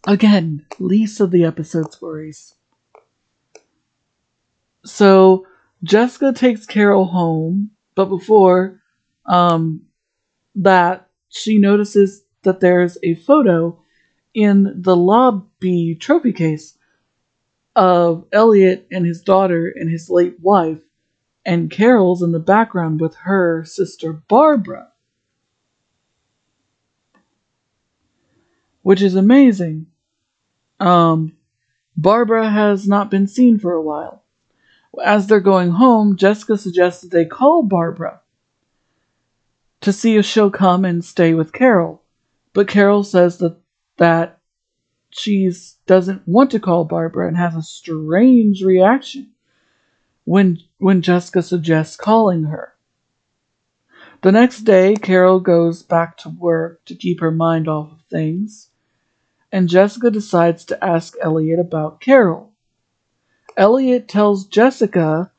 Again, 0.07 0.65
least 0.79 1.19
of 1.19 1.29
the 1.29 1.43
episode's 1.43 2.01
worries. 2.01 2.55
So 4.85 5.45
Jessica 5.83 6.33
takes 6.33 6.65
Carol 6.65 7.05
home, 7.05 7.71
but 7.95 8.05
before 8.05 8.81
um, 9.25 9.81
that, 10.55 11.07
she 11.29 11.57
notices 11.57 12.23
that 12.43 12.59
there's 12.59 12.97
a 13.03 13.15
photo 13.15 13.79
in 14.33 14.81
the 14.81 14.95
lobby 14.95 15.95
trophy 15.95 16.33
case 16.33 16.77
of 17.75 18.25
Elliot 18.31 18.87
and 18.91 19.05
his 19.05 19.21
daughter 19.21 19.71
and 19.75 19.89
his 19.89 20.09
late 20.09 20.39
wife, 20.39 20.81
and 21.45 21.71
Carol's 21.71 22.21
in 22.21 22.31
the 22.31 22.39
background 22.39 22.99
with 22.99 23.15
her 23.15 23.63
sister 23.63 24.13
Barbara. 24.13 24.91
Which 28.81 29.01
is 29.01 29.15
amazing. 29.15 29.87
Um, 30.79 31.37
Barbara 31.95 32.49
has 32.49 32.87
not 32.87 33.11
been 33.11 33.27
seen 33.27 33.59
for 33.59 33.73
a 33.73 33.81
while. 33.81 34.23
As 35.03 35.27
they're 35.27 35.39
going 35.39 35.71
home, 35.71 36.15
Jessica 36.15 36.57
suggests 36.57 37.01
that 37.01 37.11
they 37.11 37.25
call 37.25 37.63
Barbara 37.63 38.21
to 39.81 39.93
see 39.93 40.17
if 40.17 40.25
she'll 40.25 40.51
come 40.51 40.83
and 40.83 41.03
stay 41.03 41.33
with 41.33 41.53
Carol. 41.53 42.01
But 42.53 42.67
Carol 42.67 43.03
says 43.03 43.37
that 43.37 43.57
that 43.97 44.39
she 45.11 45.51
doesn't 45.85 46.27
want 46.27 46.51
to 46.51 46.59
call 46.59 46.85
Barbara 46.85 47.27
and 47.27 47.37
has 47.37 47.55
a 47.55 47.61
strange 47.61 48.63
reaction 48.63 49.31
when 50.25 50.59
when 50.77 51.01
Jessica 51.01 51.41
suggests 51.41 51.95
calling 51.95 52.43
her. 52.43 52.73
The 54.21 54.31
next 54.31 54.61
day, 54.61 54.95
Carol 54.95 55.39
goes 55.39 55.81
back 55.81 56.17
to 56.17 56.29
work 56.29 56.83
to 56.85 56.95
keep 56.95 57.21
her 57.21 57.31
mind 57.31 57.67
off 57.67 57.91
of 57.91 58.01
things, 58.09 58.69
and 59.51 59.69
Jessica 59.69 60.11
decides 60.11 60.65
to 60.65 60.83
ask 60.83 61.15
Elliot 61.21 61.59
about 61.59 62.01
Carol. 62.01 62.48
Elliot 63.57 64.07
tells 64.07 64.45
Jessica 64.45 65.31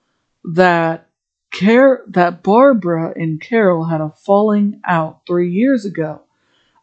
that 0.44 1.08
Car- 1.52 2.04
that 2.06 2.42
Barbara 2.42 3.12
and 3.16 3.40
Carol 3.40 3.84
had 3.84 4.00
a 4.00 4.10
falling 4.10 4.80
out 4.84 5.22
three 5.26 5.50
years 5.50 5.84
ago 5.84 6.22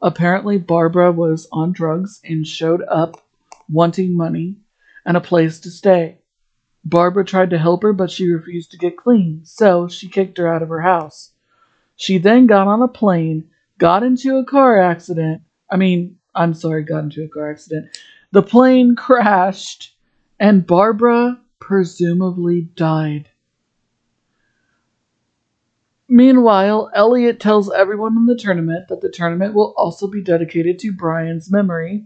Apparently, 0.02 0.58
Barbara 0.58 1.12
was 1.12 1.48
on 1.52 1.72
drugs 1.72 2.22
and 2.24 2.46
showed 2.48 2.84
up 2.84 3.24
wanting 3.68 4.16
money 4.16 4.58
and 5.06 5.18
a 5.18 5.22
place 5.22 5.60
to 5.62 5.72
stay. 5.72 6.20
Barbara 6.84 7.26
tried 7.26 7.50
to 7.50 7.58
help 7.58 7.82
her, 7.82 7.94
but 7.94 8.12
she 8.12 8.30
refused 8.30 8.72
to 8.72 8.78
get 8.78 8.98
clean, 8.98 9.42
so 9.44 9.88
she 9.88 10.08
kicked 10.08 10.38
her 10.38 10.48
out 10.48 10.62
of 10.62 10.70
her 10.70 10.82
house. 10.82 11.32
She 11.96 12.20
then 12.20 12.46
got 12.46 12.68
on 12.68 12.82
a 12.82 12.88
plane, 12.88 13.50
got 13.80 14.04
into 14.04 14.38
a 14.38 14.46
car 14.46 14.80
accident. 14.80 15.42
I 15.72 15.78
mean, 15.78 16.18
I'm 16.36 16.54
sorry, 16.54 16.84
got 16.84 17.06
into 17.06 17.24
a 17.24 17.28
car 17.28 17.50
accident. 17.50 17.98
The 18.32 18.44
plane 18.44 18.96
crashed, 18.98 19.96
and 20.40 20.66
Barbara 20.66 21.40
presumably 21.60 22.62
died. 22.76 23.30
Meanwhile, 26.10 26.90
Elliot 26.94 27.40
tells 27.40 27.72
everyone 27.72 28.16
in 28.16 28.28
the 28.28 28.38
tournament 28.38 28.88
that 28.88 29.02
the 29.02 29.10
tournament 29.10 29.54
will 29.54 29.74
also 29.76 30.08
be 30.08 30.22
dedicated 30.22 30.80
to 30.80 30.94
Brian's 30.94 31.52
memory. 31.52 32.06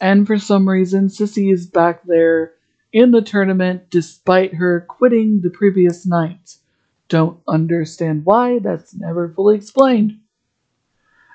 And 0.00 0.26
for 0.26 0.38
some 0.38 0.68
reason, 0.68 1.08
Sissy 1.08 1.52
is 1.52 1.66
back 1.66 2.02
there 2.04 2.52
in 2.92 3.12
the 3.12 3.22
tournament 3.22 3.88
despite 3.88 4.54
her 4.54 4.82
quitting 4.88 5.40
the 5.40 5.50
previous 5.50 6.04
night. 6.04 6.56
Don't 7.08 7.40
understand 7.48 8.24
why, 8.24 8.58
that's 8.58 8.94
never 8.94 9.32
fully 9.32 9.56
explained. 9.56 10.18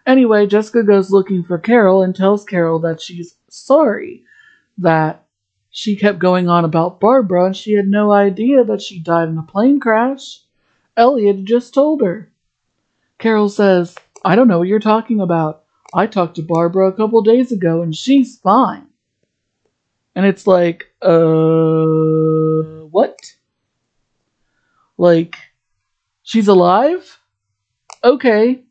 Anyway, 0.05 0.45
Jessica 0.45 0.83
goes 0.83 1.09
looking 1.09 1.43
for 1.43 1.57
Carol 1.57 2.03
and 2.03 2.15
tells 2.15 2.45
Carol 2.45 2.79
that 2.79 3.01
she's 3.01 3.35
sorry 3.49 4.23
that 4.77 5.24
she 5.77 5.97
kept 5.97 6.19
going 6.19 6.47
on 6.47 6.63
about 6.63 7.01
Barbara 7.01 7.47
and 7.47 7.55
she 7.55 7.73
had 7.73 7.85
no 7.85 8.09
idea 8.09 8.63
that 8.63 8.81
she 8.81 8.97
died 8.97 9.27
in 9.27 9.37
a 9.37 9.43
plane 9.43 9.77
crash. 9.77 10.39
Elliot 10.95 11.43
just 11.43 11.73
told 11.73 12.01
her. 12.01 12.31
Carol 13.19 13.49
says, 13.49 13.93
I 14.23 14.37
don't 14.37 14.47
know 14.47 14.59
what 14.59 14.69
you're 14.69 14.79
talking 14.79 15.19
about. 15.19 15.65
I 15.93 16.07
talked 16.07 16.37
to 16.37 16.41
Barbara 16.41 16.87
a 16.87 16.93
couple 16.93 17.21
days 17.23 17.51
ago 17.51 17.81
and 17.81 17.93
she's 17.93 18.39
fine. 18.39 18.87
And 20.15 20.25
it's 20.25 20.47
like, 20.47 20.85
uh, 21.01 22.85
what? 22.87 23.19
Like, 24.97 25.35
she's 26.23 26.47
alive? 26.47 27.19
Okay. 28.01 28.63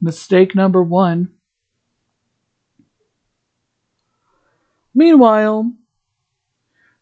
Mistake 0.00 0.54
number 0.54 0.84
one. 0.84 1.32
Meanwhile, 4.94 5.72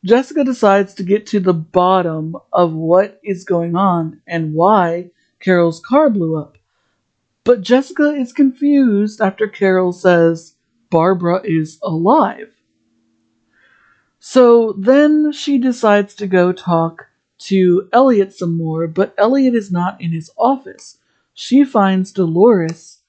Jessica 0.06 0.44
decides 0.44 0.94
to 0.94 1.02
get 1.02 1.26
to 1.26 1.40
the 1.40 1.52
bottom 1.52 2.36
of 2.52 2.72
what 2.72 3.18
is 3.24 3.44
going 3.44 3.74
on 3.74 4.20
and 4.26 4.54
why 4.54 5.10
Carol's 5.40 5.80
car 5.80 6.10
blew 6.10 6.36
up. 6.36 6.58
But 7.42 7.60
Jessica 7.60 8.10
is 8.10 8.32
confused 8.32 9.20
after 9.20 9.48
Carol 9.48 9.92
says 9.92 10.54
Barbara 10.90 11.40
is 11.42 11.80
alive. 11.82 12.54
So 14.20 14.74
then 14.78 15.32
she 15.32 15.58
decides 15.58 16.14
to 16.16 16.28
go 16.28 16.52
talk 16.52 17.08
to 17.38 17.88
Elliot 17.92 18.32
some 18.32 18.56
more, 18.56 18.86
but 18.86 19.14
Elliot 19.18 19.54
is 19.54 19.72
not 19.72 20.00
in 20.00 20.12
his 20.12 20.30
office. 20.36 20.98
She 21.34 21.64
finds 21.64 22.12
Dolores 22.12 23.00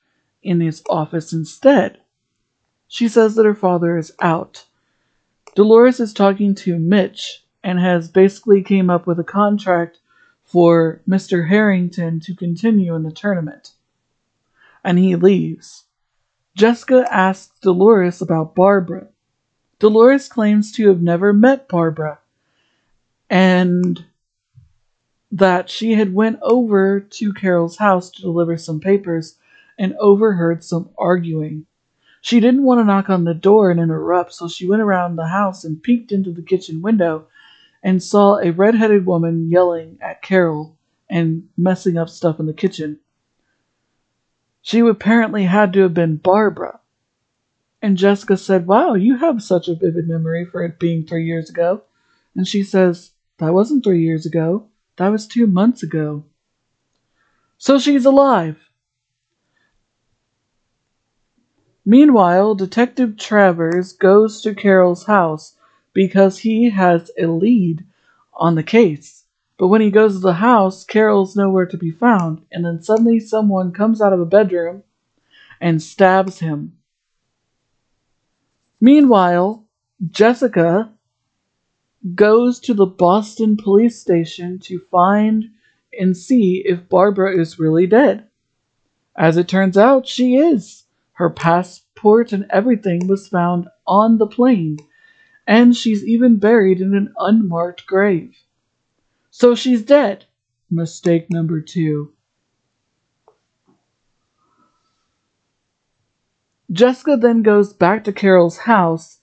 in 0.42 0.62
his 0.62 0.82
office 0.90 1.32
instead. 1.32 2.00
She 2.88 3.08
says 3.08 3.36
that 3.36 3.46
her 3.46 3.56
father 3.56 3.98
is 3.98 4.14
out. 4.20 4.67
Dolores 5.58 6.00
is 6.00 6.14
talking 6.14 6.54
to 6.54 6.78
Mitch 6.78 7.44
and 7.64 7.80
has 7.80 8.10
basically 8.10 8.62
came 8.62 8.92
up 8.92 9.08
with 9.08 9.20
a 9.20 9.24
contract 9.24 9.98
for 10.44 11.02
Mr. 11.10 11.50
Harrington 11.50 12.20
to 12.20 12.36
continue 12.36 12.94
in 12.94 13.02
the 13.02 13.10
tournament. 13.12 13.72
And 14.84 15.00
he 15.00 15.16
leaves. 15.16 15.86
Jessica 16.56 17.08
asks 17.12 17.60
Dolores 17.60 18.22
about 18.22 18.54
Barbara. 18.54 19.08
Dolores 19.80 20.28
claims 20.28 20.72
to 20.74 20.90
have 20.90 21.02
never 21.02 21.34
met 21.34 21.68
Barbara 21.68 22.20
and 23.28 24.06
that 25.32 25.72
she 25.72 25.94
had 25.94 26.14
went 26.14 26.38
over 26.44 27.00
to 27.00 27.34
Carol's 27.34 27.78
house 27.78 28.12
to 28.12 28.22
deliver 28.22 28.60
some 28.60 28.80
papers 28.80 29.38
and 29.76 29.96
overheard 29.96 30.64
some 30.64 30.92
arguing. 31.00 31.66
She 32.28 32.42
didn't 32.42 32.64
want 32.64 32.82
to 32.82 32.84
knock 32.84 33.10
on 33.10 33.24
the 33.24 33.34
door 33.34 33.72
and 33.72 33.80
interrupt, 33.80 34.34
so 34.34 34.50
she 34.50 34.68
went 34.68 34.82
around 34.82 35.16
the 35.16 35.30
house 35.30 35.64
and 35.64 35.82
peeked 35.82 36.12
into 36.12 36.30
the 36.34 36.42
kitchen 36.42 36.82
window 36.82 37.28
and 37.82 38.04
saw 38.04 38.38
a 38.40 38.52
red-headed 38.52 39.06
woman 39.06 39.50
yelling 39.50 39.98
at 40.02 40.22
Carol 40.22 40.78
and 41.10 41.48
messing 41.56 41.98
up 41.98 42.10
stuff 42.10 42.38
in 42.38 42.46
the 42.46 42.54
kitchen. 42.54 43.00
She 44.62 44.80
apparently 44.80 45.46
had 45.46 45.72
to 45.72 45.84
have 45.84 45.94
been 45.94 46.18
Barbara. 46.18 46.82
And 47.82 47.96
Jessica 47.96 48.36
said, 48.36 48.68
Wow, 48.68 48.96
you 48.96 49.16
have 49.16 49.42
such 49.42 49.70
a 49.70 49.76
vivid 49.76 50.10
memory 50.10 50.44
for 50.44 50.66
it 50.66 50.80
being 50.80 51.06
three 51.06 51.24
years 51.24 51.50
ago. 51.50 51.84
And 52.36 52.46
she 52.46 52.62
says, 52.62 53.12
That 53.38 53.54
wasn't 53.54 53.86
three 53.86 54.04
years 54.04 54.26
ago. 54.26 54.68
That 54.98 55.14
was 55.14 55.28
two 55.28 55.48
months 55.48 55.82
ago. 55.82 56.26
So 57.58 57.80
she's 57.80 58.04
alive. 58.04 58.58
Meanwhile, 61.90 62.56
Detective 62.56 63.16
Travers 63.16 63.94
goes 63.94 64.42
to 64.42 64.54
Carol's 64.54 65.06
house 65.06 65.56
because 65.94 66.40
he 66.40 66.70
has 66.70 67.10
a 67.18 67.28
lead 67.28 67.86
on 68.34 68.56
the 68.56 68.62
case. 68.62 69.24
But 69.58 69.70
when 69.70 69.80
he 69.80 69.90
goes 69.90 70.16
to 70.16 70.20
the 70.20 70.34
house, 70.34 70.84
Carol's 70.84 71.38
nowhere 71.38 71.66
to 71.66 71.78
be 71.78 71.92
found, 71.92 72.46
and 72.52 72.66
then 72.66 72.84
suddenly 72.84 73.22
someone 73.22 73.72
comes 73.72 74.02
out 74.02 74.12
of 74.12 74.20
a 74.20 74.26
bedroom 74.26 74.84
and 75.62 75.82
stabs 75.82 76.40
him. 76.40 76.78
Meanwhile, 78.82 79.64
Jessica 80.12 80.92
goes 82.16 82.60
to 82.60 82.74
the 82.74 82.86
Boston 82.86 83.56
police 83.56 83.98
station 83.98 84.60
to 84.60 84.80
find 84.92 85.46
and 85.98 86.18
see 86.18 86.64
if 86.66 86.90
Barbara 86.90 87.40
is 87.40 87.60
really 87.60 87.88
dead. 87.88 88.28
As 89.16 89.38
it 89.38 89.48
turns 89.48 89.78
out, 89.78 90.06
she 90.06 90.36
is. 90.36 90.84
Her 91.18 91.32
passport 91.32 92.32
and 92.32 92.46
everything 92.52 93.08
was 93.08 93.28
found 93.28 93.70
on 93.88 94.20
the 94.20 94.28
plane, 94.28 94.78
and 95.48 95.76
she's 95.76 96.06
even 96.06 96.38
buried 96.38 96.80
in 96.80 96.96
an 96.96 97.12
unmarked 97.18 97.88
grave. 97.88 98.38
So 99.32 99.56
she's 99.56 99.82
dead. 99.82 100.26
Mistake 100.70 101.32
number 101.32 101.60
two. 101.60 102.14
Jessica 106.72 107.18
then 107.18 107.42
goes 107.42 107.74
back 107.74 108.04
to 108.04 108.14
Carol's 108.14 108.60
house 108.60 109.18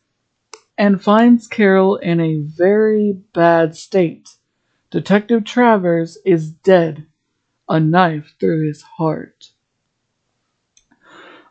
and 0.76 1.00
finds 1.00 1.46
Carol 1.46 1.94
in 1.94 2.18
a 2.18 2.40
very 2.40 3.12
bad 3.32 3.76
state. 3.76 4.30
Detective 4.90 5.44
Travers 5.44 6.18
is 6.26 6.50
dead, 6.50 7.06
a 7.68 7.78
knife 7.78 8.34
through 8.40 8.66
his 8.66 8.82
heart. 8.82 9.53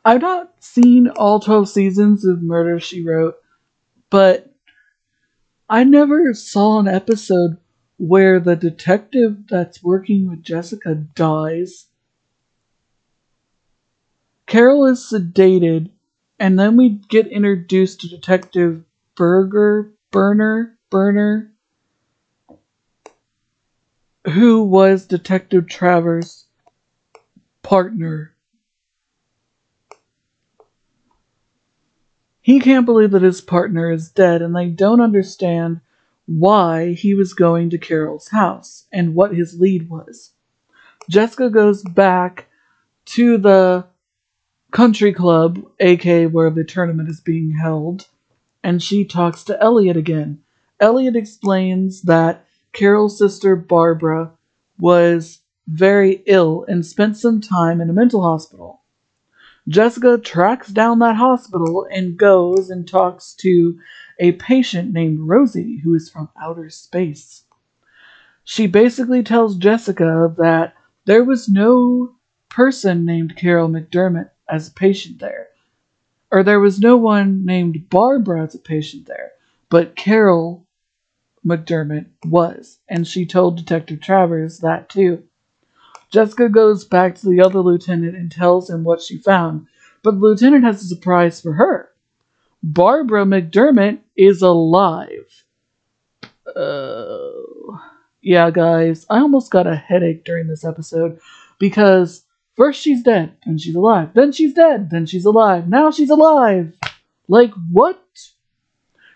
I've 0.05 0.21
not 0.21 0.51
seen 0.59 1.07
all 1.07 1.39
12 1.39 1.69
seasons 1.69 2.25
of 2.25 2.41
Murder 2.41 2.79
She 2.79 3.03
Wrote, 3.03 3.35
but 4.09 4.53
I 5.69 5.85
never 5.85 6.33
saw 6.33 6.79
an 6.79 6.87
episode 6.87 7.57
where 7.97 8.39
the 8.39 8.55
detective 8.55 9.47
that's 9.47 9.81
working 9.81 10.29
with 10.29 10.43
Jessica 10.43 10.95
dies. 10.95 11.87
Carol 14.45 14.85
is 14.87 14.99
sedated, 14.99 15.89
and 16.37 16.59
then 16.59 16.75
we 16.75 16.89
get 16.89 17.27
introduced 17.27 18.01
to 18.01 18.09
Detective 18.09 18.83
Berger, 19.15 19.93
Burner, 20.11 20.77
Burner, 20.89 21.53
who 24.27 24.63
was 24.63 25.05
Detective 25.05 25.67
Travers' 25.67 26.45
partner. 27.61 28.32
He 32.43 32.59
can't 32.59 32.85
believe 32.85 33.11
that 33.11 33.21
his 33.21 33.39
partner 33.39 33.89
is 33.89 34.09
dead, 34.09 34.41
and 34.41 34.53
they 34.53 34.67
don't 34.67 34.99
understand 34.99 35.79
why 36.25 36.91
he 36.91 37.13
was 37.13 37.33
going 37.33 37.69
to 37.69 37.77
Carol's 37.77 38.27
house 38.27 38.85
and 38.91 39.15
what 39.15 39.33
his 39.33 39.59
lead 39.61 39.89
was. 39.89 40.31
Jessica 41.09 41.49
goes 41.49 41.83
back 41.83 42.47
to 43.05 43.37
the 43.37 43.85
country 44.71 45.13
club, 45.13 45.65
aka 45.79 46.25
where 46.25 46.49
the 46.49 46.65
tournament 46.65 47.07
is 47.07 47.21
being 47.21 47.51
held, 47.51 48.07
and 48.61 48.83
she 48.83 49.05
talks 49.05 49.45
to 49.45 49.63
Elliot 49.63 49.95
again. 49.95 50.41
Elliot 50.81 51.15
explains 51.15 52.01
that 52.01 52.45
Carol's 52.73 53.17
sister 53.17 53.55
Barbara 53.55 54.31
was 54.77 55.39
very 55.67 56.23
ill 56.25 56.65
and 56.67 56.85
spent 56.85 57.15
some 57.15 57.39
time 57.39 57.79
in 57.79 57.89
a 57.89 57.93
mental 57.93 58.21
hospital. 58.21 58.81
Jessica 59.67 60.17
tracks 60.17 60.67
down 60.69 60.99
that 60.99 61.15
hospital 61.15 61.87
and 61.89 62.17
goes 62.17 62.69
and 62.69 62.87
talks 62.87 63.33
to 63.35 63.79
a 64.19 64.33
patient 64.33 64.91
named 64.91 65.19
Rosie 65.21 65.79
who 65.83 65.93
is 65.93 66.09
from 66.09 66.29
outer 66.41 66.69
space. 66.69 67.43
She 68.43 68.67
basically 68.67 69.23
tells 69.23 69.55
Jessica 69.55 70.33
that 70.37 70.75
there 71.05 71.23
was 71.23 71.47
no 71.47 72.15
person 72.49 73.05
named 73.05 73.37
Carol 73.37 73.69
McDermott 73.69 74.29
as 74.49 74.67
a 74.67 74.73
patient 74.73 75.19
there, 75.19 75.47
or 76.29 76.43
there 76.43 76.59
was 76.59 76.79
no 76.79 76.97
one 76.97 77.45
named 77.45 77.89
Barbara 77.89 78.43
as 78.43 78.55
a 78.55 78.59
patient 78.59 79.05
there, 79.05 79.31
but 79.69 79.95
Carol 79.95 80.67
McDermott 81.45 82.07
was, 82.25 82.79
and 82.89 83.07
she 83.07 83.25
told 83.25 83.57
Detective 83.57 84.01
Travers 84.01 84.59
that 84.59 84.89
too. 84.89 85.23
Jessica 86.13 86.47
goes 86.47 86.85
back 86.85 87.15
to 87.15 87.27
the 87.27 87.41
other 87.41 87.59
lieutenant 87.59 88.15
and 88.15 88.31
tells 88.31 88.69
him 88.69 88.83
what 88.83 89.01
she 89.01 89.17
found, 89.17 89.65
but 90.03 90.11
the 90.11 90.19
lieutenant 90.19 90.63
has 90.63 90.83
a 90.83 90.87
surprise 90.87 91.41
for 91.41 91.53
her. 91.53 91.89
Barbara 92.61 93.25
McDermott 93.25 93.97
is 94.15 94.43
alive. 94.43 95.43
Oh. 96.55 97.81
Yeah, 98.21 98.51
guys, 98.51 99.07
I 99.09 99.17
almost 99.17 99.51
got 99.51 99.65
a 99.65 99.75
headache 99.75 100.23
during 100.23 100.47
this 100.47 100.63
episode 100.63 101.19
because 101.57 102.23
first 102.55 102.79
she's 102.79 103.01
dead, 103.01 103.35
then 103.45 103.57
she's 103.57 103.75
alive, 103.75 104.11
then 104.13 104.31
she's 104.31 104.53
dead, 104.53 104.91
then 104.91 105.07
she's 105.07 105.25
alive, 105.25 105.67
now 105.67 105.89
she's 105.89 106.11
alive. 106.11 106.73
Like, 107.27 107.51
what? 107.71 107.99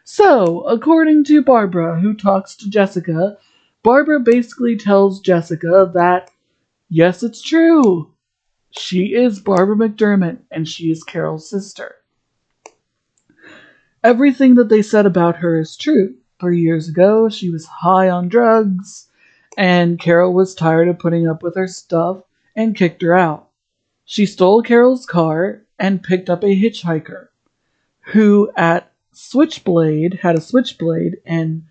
So, 0.04 0.62
according 0.62 1.26
to 1.26 1.44
Barbara, 1.44 2.00
who 2.00 2.16
talks 2.16 2.56
to 2.56 2.70
Jessica, 2.70 3.38
Barbara 3.84 4.20
basically 4.20 4.78
tells 4.78 5.20
Jessica 5.20 5.92
that, 5.94 6.32
yes, 6.90 7.24
it's 7.24 7.42
true. 7.42 8.14
She 8.72 9.14
is 9.14 9.40
Barbara 9.40 9.76
McDermott, 9.76 10.40
and 10.52 10.68
she 10.68 10.92
is 10.92 11.04
Carol's 11.04 11.50
sister. 11.50 11.96
Everything 14.04 14.56
that 14.56 14.70
they 14.70 14.82
said 14.82 15.06
about 15.06 15.38
her 15.38 15.60
is 15.60 15.76
true. 15.76 16.16
Three 16.40 16.62
years 16.62 16.88
ago, 16.88 17.30
she 17.30 17.50
was 17.50 17.66
high 17.66 18.10
on 18.10 18.30
drugs, 18.30 19.10
and 19.58 20.00
Carol 20.00 20.34
was 20.34 20.54
tired 20.54 20.88
of 20.88 21.00
putting 21.00 21.28
up 21.28 21.42
with 21.42 21.56
her 21.56 21.68
stuff 21.68 22.22
and 22.56 22.76
kicked 22.76 23.02
her 23.02 23.16
out. 23.16 23.50
She 24.06 24.26
stole 24.26 24.62
Carol's 24.62 25.06
car 25.06 25.64
and 25.80 26.04
picked 26.04 26.30
up 26.30 26.44
a 26.44 26.56
hitchhiker 26.56 27.28
who, 28.08 28.52
at 28.56 28.92
Switchblade, 29.12 30.20
had 30.22 30.36
a 30.36 30.42
switchblade 30.42 31.18
and 31.26 31.64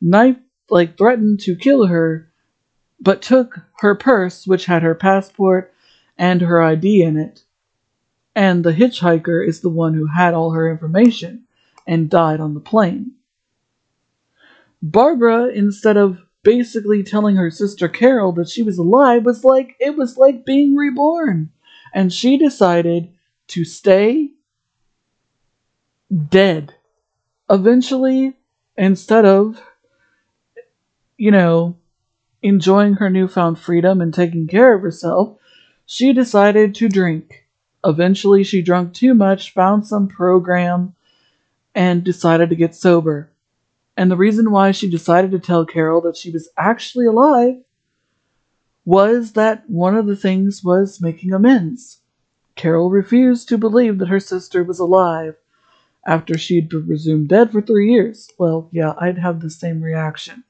knife, 0.00 0.38
like 0.70 0.96
threatened 0.96 1.40
to 1.40 1.54
kill 1.54 1.86
her 1.86 2.32
but 3.00 3.22
took 3.22 3.60
her 3.78 3.94
purse, 3.94 4.46
which 4.46 4.66
had 4.66 4.82
her 4.82 4.94
passport 4.94 5.72
and 6.16 6.40
her 6.40 6.62
ID 6.62 7.02
in 7.02 7.16
it. 7.16 7.44
And 8.34 8.64
the 8.64 8.72
hitchhiker 8.72 9.46
is 9.46 9.60
the 9.60 9.68
one 9.68 9.94
who 9.94 10.06
had 10.06 10.34
all 10.34 10.50
her 10.52 10.70
information 10.70 11.44
and 11.86 12.10
died 12.10 12.40
on 12.40 12.54
the 12.54 12.60
plane. 12.60 13.12
Barbara, 14.82 15.46
instead 15.46 15.96
of 15.96 16.18
basically 16.42 17.02
telling 17.02 17.36
her 17.36 17.50
sister 17.50 17.88
Carol 17.88 18.32
that 18.32 18.48
she 18.48 18.62
was 18.62 18.78
alive, 18.78 19.24
was 19.24 19.44
like 19.44 19.76
it 19.80 19.96
was 19.96 20.16
like 20.16 20.44
being 20.44 20.76
reborn. 20.76 21.50
And 21.92 22.12
she 22.12 22.36
decided 22.36 23.12
to 23.48 23.64
stay 23.64 24.30
dead. 26.28 26.74
Eventually, 27.48 28.36
instead 28.76 29.24
of, 29.24 29.60
you 31.16 31.30
know, 31.30 31.76
enjoying 32.44 32.92
her 32.92 33.08
newfound 33.08 33.58
freedom 33.58 34.02
and 34.02 34.12
taking 34.12 34.46
care 34.46 34.74
of 34.74 34.82
herself, 34.82 35.38
she 35.86 36.12
decided 36.12 36.74
to 36.74 36.90
drink. 36.90 37.46
Eventually, 37.82 38.44
she 38.44 38.60
drank 38.60 38.92
too 38.92 39.14
much, 39.14 39.54
found 39.54 39.86
some 39.86 40.08
program, 40.08 40.94
and 41.74 42.04
decided 42.04 42.50
to 42.50 42.56
get 42.56 42.74
sober. 42.74 43.30
And 43.96 44.10
the 44.10 44.16
reason 44.16 44.50
why 44.50 44.72
she 44.72 44.90
decided 44.90 45.30
to 45.30 45.38
tell 45.38 45.64
Carol 45.64 46.02
that 46.02 46.18
she 46.18 46.30
was 46.30 46.50
actually 46.58 47.06
alive 47.06 47.56
was 48.84 49.32
that 49.32 49.68
one 49.70 49.96
of 49.96 50.04
the 50.04 50.16
things 50.16 50.62
was 50.62 51.00
making 51.00 51.32
amends. 51.32 52.00
Carol 52.56 52.90
refused 52.90 53.48
to 53.48 53.56
believe 53.56 53.98
that 53.98 54.08
her 54.08 54.20
sister 54.20 54.62
was 54.62 54.78
alive 54.78 55.34
after 56.06 56.36
she'd 56.36 56.68
been 56.68 56.86
presumed 56.86 57.28
dead 57.28 57.50
for 57.50 57.62
three 57.62 57.90
years. 57.90 58.30
Well, 58.38 58.68
yeah, 58.70 58.92
I'd 58.98 59.16
have 59.16 59.40
the 59.40 59.48
same 59.48 59.82
reaction. 59.82 60.44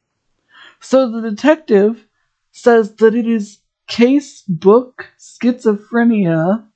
So 0.84 1.10
the 1.10 1.30
detective 1.30 2.06
says 2.52 2.96
that 2.96 3.14
it 3.14 3.26
is 3.26 3.60
case 3.88 4.42
book 4.42 5.08
schizophrenia. 5.18 6.66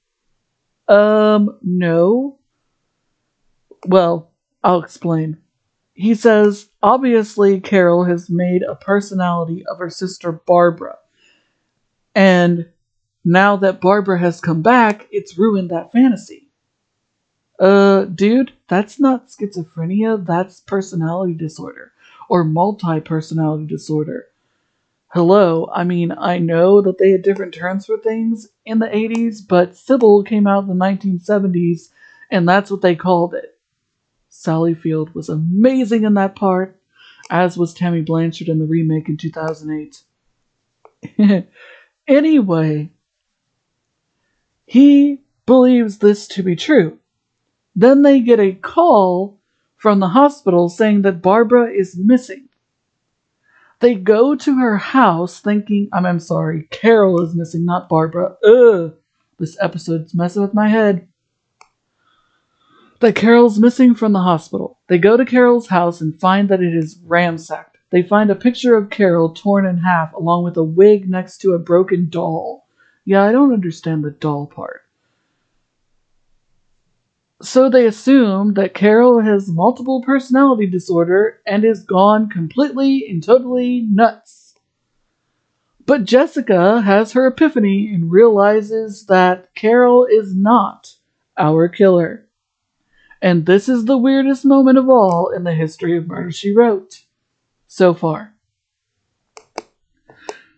Um, 0.89 1.59
no. 1.63 2.39
Well, 3.87 4.31
I'll 4.65 4.83
explain. 4.83 5.37
He 5.93 6.15
says, 6.15 6.71
obviously, 6.83 7.61
Carol 7.61 8.05
has 8.05 8.31
made 8.31 8.63
a 8.63 8.77
personality 8.77 9.67
of 9.67 9.77
her 9.77 9.91
sister 9.91 10.33
Barbara. 10.33 10.97
And 12.15 12.67
now 13.27 13.57
that 13.57 13.83
Barbara 13.83 14.19
has 14.19 14.41
come 14.41 14.63
back, 14.63 15.07
it's 15.11 15.37
ruined 15.37 15.71
that 15.71 15.93
fantasy. 15.93 16.49
Uh, 17.61 18.07
dude, 18.07 18.53
that's 18.69 18.99
not 18.99 19.29
schizophrenia, 19.29 20.25
that's 20.25 20.61
personality 20.61 21.35
disorder 21.35 21.93
or 22.29 22.45
multi 22.45 23.01
personality 23.01 23.67
disorder. 23.67 24.27
Hello, 25.09 25.71
I 25.73 25.85
mean, 25.85 26.13
I 26.13 26.39
know 26.39 26.83
that 26.83 26.99
they 26.99 27.11
had 27.11 27.23
different 27.23 27.55
terms 27.55 27.87
for 27.87 27.97
things 27.97 28.49
in 28.67 28.79
the 28.79 28.89
80s, 28.89 29.41
but 29.47 29.75
Sybil 29.75 30.23
came 30.23 30.47
out 30.47 30.65
in 30.65 30.69
the 30.69 30.75
1970s, 30.85 31.89
and 32.31 32.47
that's 32.47 32.71
what 32.71 32.83
they 32.83 32.95
called 32.95 33.35
it. 33.35 33.59
Sally 34.29 34.75
Field 34.75 35.15
was 35.15 35.31
amazing 35.31 36.05
in 36.05 36.15
that 36.15 36.37
part, 36.37 36.79
as 37.31 37.57
was 37.57 37.73
Tammy 37.73 38.03
Blanchard 38.03 38.49
in 38.49 38.59
the 38.59 38.67
remake 38.67 39.09
in 39.09 39.17
2008. 39.17 40.03
anyway, 42.07 42.91
he 44.67 45.23
believes 45.47 45.99
this 45.99 46.29
to 46.29 46.43
be 46.43 46.55
true. 46.55 46.99
Then 47.75 48.03
they 48.03 48.21
get 48.21 48.41
a 48.41 48.53
call 48.53 49.38
from 49.79 50.01
the 50.01 50.09
hospital 50.09 50.69
saying 50.69 51.03
that 51.03 51.23
Barbara 51.23 51.73
is 51.73 51.97
missing. 51.97 52.49
They 53.81 53.95
go 53.95 54.35
to 54.35 54.59
her 54.59 54.77
house 54.77 55.39
thinking, 55.41 55.89
I'm, 55.93 56.05
I'm 56.05 56.19
sorry, 56.19 56.65
Carol 56.71 57.23
is 57.23 57.37
missing, 57.37 57.65
not 57.65 57.89
Barbara. 57.89 58.37
Ugh, 58.45 58.95
this 59.39 59.57
episode's 59.61 60.15
messing 60.15 60.43
with 60.43 60.53
my 60.53 60.69
head. 60.69 61.07
That 63.01 63.15
Carol's 63.15 63.61
missing 63.61 63.95
from 63.95 64.13
the 64.13 64.19
hospital. 64.19 64.81
They 64.89 64.99
go 64.99 65.17
to 65.17 65.25
Carol's 65.25 65.69
house 65.69 66.01
and 66.01 66.21
find 66.21 66.49
that 66.49 66.61
it 66.61 66.75
is 66.75 66.99
ransacked. 67.05 67.79
They 67.91 68.03
find 68.03 68.31
a 68.31 68.35
picture 68.35 68.77
of 68.77 68.91
Carol 68.91 69.33
torn 69.33 69.65
in 69.65 69.79
half 69.79 70.13
along 70.13 70.43
with 70.43 70.57
a 70.57 70.65
wig 70.65 71.09
next 71.09 71.39
to 71.39 71.53
a 71.53 71.59
broken 71.61 72.11
doll. 72.11 72.67
Yeah, 73.05 73.23
I 73.23 73.31
don't 73.31 73.53
understand 73.53 74.03
the 74.03 74.11
doll 74.11 74.49
part. 74.49 74.83
So 77.41 77.71
they 77.71 77.87
assume 77.87 78.55
that 78.55 78.75
Carol 78.75 79.21
has 79.21 79.49
multiple 79.49 80.03
personality 80.03 80.67
disorder 80.67 81.41
and 81.47 81.65
is 81.65 81.85
gone 81.85 82.29
completely 82.29 83.07
and 83.09 83.23
totally 83.23 83.87
nuts. 83.91 84.57
But 85.87 86.05
Jessica 86.05 86.81
has 86.81 87.13
her 87.13 87.29
epiphany 87.29 87.95
and 87.95 88.11
realizes 88.11 89.07
that 89.07 89.55
Carol 89.55 90.05
is 90.05 90.35
not 90.35 90.97
our 91.39 91.69
killer. 91.69 92.29
And 93.23 93.47
this 93.47 93.69
is 93.69 93.85
the 93.85 93.97
weirdest 93.97 94.45
moment 94.45 94.77
of 94.77 94.89
all 94.89 95.31
in 95.31 95.45
the 95.45 95.55
history 95.55 95.97
of 95.97 96.09
Murder 96.09 96.33
She 96.33 96.53
Wrote 96.53 97.05
so 97.69 97.95
far. 97.95 98.35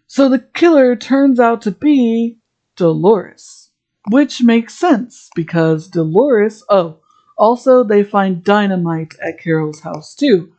So 0.07 0.31
the 0.31 0.41
killer 0.41 0.97
turns 0.97 1.39
out 1.39 1.63
to 1.63 1.71
be 1.71 2.39
Dolores. 2.75 3.60
Which 4.09 4.43
makes 4.43 4.75
sense 4.75 5.31
because 5.35 5.89
Dolores. 5.89 6.65
Oh, 6.69 7.01
also, 7.37 7.85
they 7.85 8.03
find 8.03 8.43
dynamite 8.43 9.15
at 9.23 9.41
Carol's 9.41 9.81
house 9.81 10.15
too, 10.15 10.53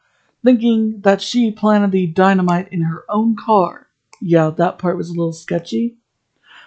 thinking 0.43 1.01
that 1.01 1.21
she 1.21 1.51
planted 1.51 1.91
the 1.91 2.07
dynamite 2.07 2.69
in 2.71 2.81
her 2.81 3.03
own 3.09 3.35
car. 3.35 3.87
Yeah, 4.21 4.51
that 4.51 4.77
part 4.77 4.97
was 4.97 5.09
a 5.09 5.13
little 5.13 5.33
sketchy. 5.33 5.97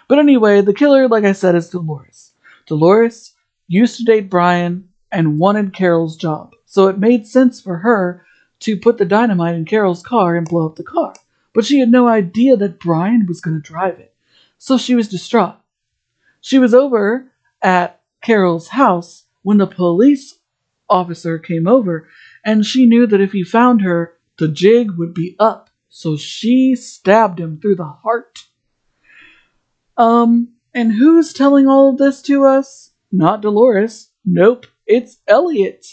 But 0.07 0.19
anyway, 0.19 0.61
the 0.61 0.73
killer, 0.73 1.07
like 1.07 1.23
I 1.23 1.31
said, 1.31 1.55
is 1.55 1.69
Dolores. 1.69 2.33
Dolores 2.65 3.33
used 3.67 3.97
to 3.97 4.03
date 4.03 4.29
Brian 4.29 4.89
and 5.11 5.39
wanted 5.39 5.73
Carol's 5.73 6.17
job, 6.17 6.53
so 6.65 6.87
it 6.87 6.99
made 6.99 7.25
sense 7.25 7.61
for 7.61 7.77
her 7.77 8.25
to 8.59 8.77
put 8.77 8.97
the 8.97 9.05
dynamite 9.05 9.55
in 9.55 9.65
Carol's 9.65 10.03
car 10.03 10.35
and 10.35 10.47
blow 10.47 10.65
up 10.65 10.75
the 10.75 10.83
car. 10.83 11.13
But 11.53 11.65
she 11.65 11.79
had 11.79 11.89
no 11.89 12.07
idea 12.07 12.57
that 12.57 12.79
Brian 12.79 13.25
was 13.27 13.41
going 13.41 13.55
to 13.55 13.61
drive 13.61 13.99
it, 13.99 14.13
so 14.57 14.77
she 14.77 14.95
was 14.95 15.07
distraught. 15.07 15.57
She 16.45 16.59
was 16.59 16.75
over 16.75 17.31
at 17.63 18.01
Carol's 18.21 18.67
house 18.67 19.23
when 19.41 19.57
the 19.57 19.65
police 19.65 20.37
officer 20.87 21.39
came 21.39 21.67
over, 21.67 22.07
and 22.45 22.63
she 22.63 22.85
knew 22.85 23.07
that 23.07 23.19
if 23.19 23.31
he 23.31 23.43
found 23.43 23.81
her, 23.81 24.19
the 24.37 24.47
jig 24.47 24.91
would 24.91 25.15
be 25.15 25.35
up. 25.39 25.71
So 25.89 26.17
she 26.17 26.75
stabbed 26.75 27.39
him 27.39 27.59
through 27.59 27.77
the 27.77 27.85
heart. 27.85 28.43
Um, 29.97 30.49
and 30.71 30.91
who's 30.93 31.33
telling 31.33 31.67
all 31.67 31.89
of 31.89 31.97
this 31.97 32.21
to 32.21 32.45
us? 32.45 32.91
Not 33.11 33.41
Dolores. 33.41 34.11
Nope, 34.23 34.67
it's 34.85 35.17
Elliot. 35.27 35.87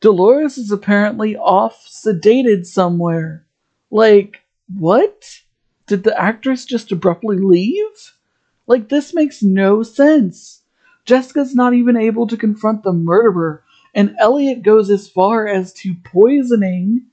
Dolores 0.00 0.56
is 0.56 0.72
apparently 0.72 1.36
off 1.36 1.86
sedated 1.86 2.64
somewhere. 2.64 3.44
Like, 3.90 4.40
what? 4.74 5.42
Did 5.86 6.04
the 6.04 6.18
actress 6.18 6.64
just 6.64 6.90
abruptly 6.90 7.36
leave? 7.36 8.14
Like, 8.68 8.88
this 8.88 9.14
makes 9.14 9.42
no 9.42 9.82
sense. 9.82 10.62
Jessica's 11.04 11.54
not 11.54 11.74
even 11.74 11.96
able 11.96 12.26
to 12.28 12.36
confront 12.36 12.84
the 12.84 12.92
murderer, 12.92 13.64
and 13.94 14.14
Elliot 14.20 14.62
goes 14.62 14.90
as 14.90 15.08
far 15.08 15.48
as 15.48 15.72
to 15.72 15.96
poisoning 16.04 17.06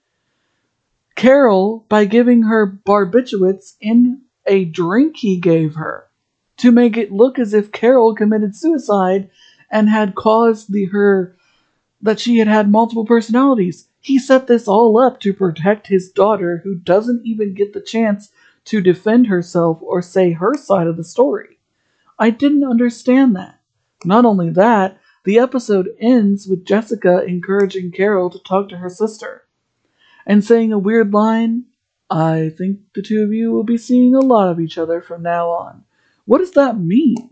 Carol 1.15 1.85
by 1.87 2.03
giving 2.05 2.43
her 2.43 2.67
barbiturates 2.85 3.75
in 3.79 4.21
a 4.45 4.65
drink 4.65 5.17
he 5.17 5.39
gave 5.39 5.75
her 5.75 6.07
to 6.57 6.71
make 6.71 6.97
it 6.97 7.11
look 7.11 7.39
as 7.39 7.53
if 7.53 7.71
Carol 7.71 8.13
committed 8.13 8.55
suicide 8.55 9.29
and 9.71 9.89
had 9.89 10.15
caused 10.15 10.71
the 10.71 10.85
her 10.85 11.35
that 12.01 12.19
she 12.19 12.37
had 12.37 12.47
had 12.47 12.69
multiple 12.69 13.05
personalities. 13.05 13.87
He 13.99 14.19
set 14.19 14.47
this 14.47 14.67
all 14.67 14.97
up 14.99 15.19
to 15.21 15.33
protect 15.33 15.87
his 15.87 16.11
daughter 16.11 16.61
who 16.63 16.75
doesn't 16.75 17.25
even 17.25 17.53
get 17.53 17.73
the 17.73 17.81
chance 17.81 18.29
to 18.65 18.81
defend 18.81 19.27
herself 19.27 19.79
or 19.81 20.01
say 20.01 20.31
her 20.31 20.53
side 20.55 20.87
of 20.87 20.97
the 20.97 21.03
story. 21.03 21.59
I 22.17 22.29
didn't 22.29 22.63
understand 22.63 23.35
that. 23.35 23.59
Not 24.03 24.25
only 24.25 24.49
that, 24.51 24.99
the 25.23 25.39
episode 25.39 25.89
ends 25.99 26.47
with 26.47 26.65
Jessica 26.65 27.23
encouraging 27.23 27.91
Carol 27.91 28.29
to 28.29 28.39
talk 28.39 28.69
to 28.69 28.77
her 28.77 28.89
sister 28.89 29.43
and 30.25 30.43
saying 30.43 30.71
a 30.71 30.79
weird 30.79 31.13
line 31.13 31.65
I 32.09 32.51
think 32.55 32.79
the 32.93 33.01
two 33.01 33.23
of 33.23 33.33
you 33.33 33.51
will 33.51 33.63
be 33.63 33.77
seeing 33.77 34.13
a 34.13 34.19
lot 34.19 34.49
of 34.49 34.59
each 34.59 34.77
other 34.77 35.01
from 35.01 35.23
now 35.23 35.49
on. 35.49 35.83
What 36.25 36.37
does 36.37 36.51
that 36.51 36.79
mean? 36.79 37.31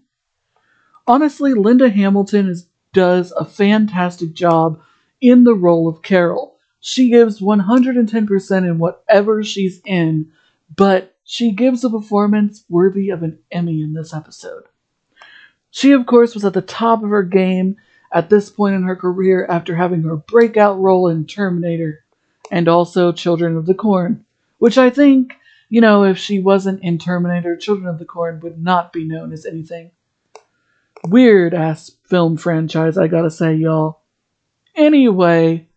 Honestly, 1.05 1.53
Linda 1.53 1.89
Hamilton 1.89 2.49
is, 2.49 2.67
does 2.91 3.31
a 3.33 3.45
fantastic 3.45 4.33
job 4.33 4.81
in 5.21 5.43
the 5.43 5.53
role 5.53 5.87
of 5.87 6.01
Carol. 6.01 6.57
She 6.79 7.09
gives 7.09 7.39
110% 7.39 8.57
in 8.57 8.79
whatever 8.79 9.43
she's 9.43 9.79
in, 9.85 10.31
but 10.75 11.12
she 11.23 11.51
gives 11.51 11.83
a 11.83 11.89
performance 11.89 12.63
worthy 12.69 13.09
of 13.09 13.23
an 13.23 13.39
Emmy 13.51 13.81
in 13.81 13.93
this 13.93 14.13
episode. 14.13 14.63
She, 15.71 15.91
of 15.91 16.05
course, 16.05 16.33
was 16.33 16.45
at 16.45 16.53
the 16.53 16.61
top 16.61 17.03
of 17.03 17.09
her 17.09 17.23
game 17.23 17.77
at 18.11 18.29
this 18.29 18.49
point 18.49 18.75
in 18.75 18.83
her 18.83 18.95
career 18.95 19.45
after 19.49 19.75
having 19.75 20.03
her 20.03 20.17
breakout 20.17 20.79
role 20.79 21.07
in 21.07 21.25
Terminator 21.25 22.03
and 22.51 22.67
also 22.67 23.11
Children 23.11 23.57
of 23.57 23.65
the 23.65 23.73
Corn, 23.73 24.25
which 24.59 24.77
I 24.77 24.89
think 24.89 25.33
you 25.73 25.81
know, 25.81 26.03
if 26.03 26.19
she 26.19 26.37
wasn't 26.37 26.83
in 26.83 26.99
Terminator, 26.99 27.57
Children 27.57 27.87
of 27.87 27.97
the 27.97 28.05
Corn 28.05 28.39
would 28.41 28.61
not 28.61 28.93
be 28.93 29.05
known 29.05 29.33
as 29.33 29.43
anything. 29.43 29.89
Weird 31.07 31.55
ass 31.55 31.89
film 32.03 32.37
franchise, 32.37 32.95
I 32.95 33.07
gotta 33.07 33.31
say, 33.31 33.55
y'all. 33.55 34.01
Anyway, 34.75 35.67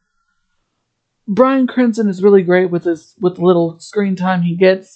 Bryan 1.27 1.67
Cranston 1.67 2.11
is 2.11 2.23
really 2.23 2.43
great 2.43 2.71
with 2.71 2.85
his 2.85 3.15
with 3.21 3.37
the 3.37 3.41
little 3.47 3.81
screen 3.81 4.17
time 4.17 4.43
he 4.43 4.55
gets, 4.55 4.96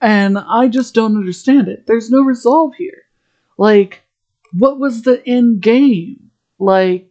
and 0.00 0.38
I 0.38 0.68
just 0.68 0.94
don't 0.94 1.16
understand 1.16 1.68
it. 1.68 1.86
There's 1.86 2.10
no 2.10 2.22
resolve 2.22 2.74
here. 2.74 3.02
Like, 3.56 4.02
what 4.52 4.78
was 4.78 5.02
the 5.02 5.22
end 5.26 5.60
game? 5.60 6.30
Like, 6.58 7.10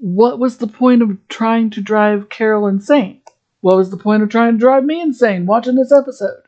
what 0.00 0.38
was 0.38 0.58
the 0.58 0.66
point 0.66 1.02
of 1.02 1.16
trying 1.28 1.70
to 1.70 1.80
drive 1.80 2.28
Carol 2.28 2.66
insane? 2.66 3.20
What 3.60 3.76
was 3.76 3.90
the 3.90 3.96
point 3.96 4.22
of 4.22 4.28
trying 4.28 4.52
to 4.52 4.58
drive 4.58 4.84
me 4.84 5.00
insane 5.00 5.46
watching 5.46 5.74
this 5.74 5.92
episode? 5.92 6.42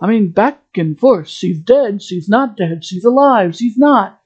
I 0.00 0.06
mean, 0.06 0.28
back 0.30 0.62
and 0.76 0.98
forth. 0.98 1.28
She's 1.28 1.58
dead. 1.58 2.02
She's 2.02 2.28
not 2.28 2.56
dead. 2.56 2.84
She's 2.84 3.04
alive. 3.04 3.56
She's 3.56 3.76
not. 3.76 4.22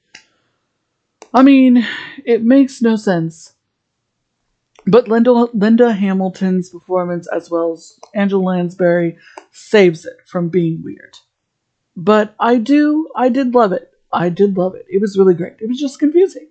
I 1.32 1.42
mean, 1.42 1.86
it 2.26 2.44
makes 2.44 2.82
no 2.82 2.96
sense. 2.96 3.54
But 4.86 5.08
Linda, 5.08 5.32
Linda 5.54 5.92
Hamilton's 5.92 6.70
performance, 6.70 7.28
as 7.28 7.50
well 7.50 7.72
as 7.72 7.98
Angela 8.14 8.42
Lansbury, 8.42 9.16
saves 9.52 10.04
it 10.04 10.16
from 10.26 10.48
being 10.48 10.82
weird. 10.82 11.16
But 11.96 12.34
I 12.40 12.58
do, 12.58 13.08
I 13.14 13.28
did 13.28 13.54
love 13.54 13.72
it. 13.72 13.92
I 14.12 14.28
did 14.28 14.56
love 14.56 14.74
it. 14.74 14.86
It 14.88 15.00
was 15.00 15.16
really 15.16 15.34
great. 15.34 15.56
It 15.60 15.68
was 15.68 15.78
just 15.78 15.98
confusing. 15.98 16.48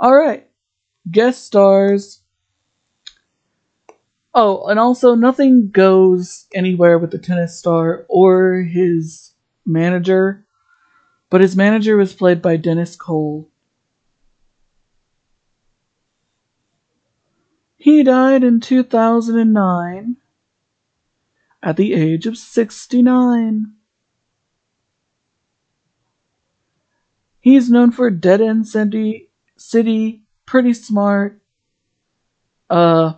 All 0.00 0.14
right. 0.16 0.48
Guest 1.10 1.44
stars. 1.44 2.20
Oh, 4.34 4.66
and 4.66 4.78
also 4.78 5.14
nothing 5.14 5.70
goes 5.70 6.46
anywhere 6.54 6.98
with 6.98 7.10
the 7.10 7.18
tennis 7.18 7.58
star 7.58 8.06
or 8.08 8.62
his 8.62 9.34
manager, 9.66 10.46
but 11.28 11.42
his 11.42 11.54
manager 11.54 11.96
was 11.96 12.14
played 12.14 12.40
by 12.40 12.56
Dennis 12.56 12.96
Cole. 12.96 13.51
He 17.82 18.04
died 18.04 18.44
in 18.44 18.60
2009 18.60 20.16
at 21.60 21.76
the 21.76 21.94
age 21.94 22.26
of 22.26 22.38
69. 22.38 23.72
He's 27.40 27.68
known 27.68 27.90
for 27.90 28.08
Dead 28.08 28.40
End 28.40 28.68
City, 28.68 29.30
City 29.56 30.22
Pretty 30.46 30.74
Smart, 30.74 31.42
uh, 32.70 33.14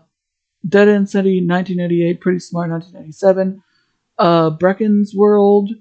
Dead 0.66 0.88
End 0.88 1.10
City 1.10 1.46
1988, 1.46 2.22
Pretty 2.22 2.38
Smart 2.38 2.70
1997, 2.70 3.62
uh, 4.16 4.48
Bracken's 4.48 5.14
World, 5.14 5.72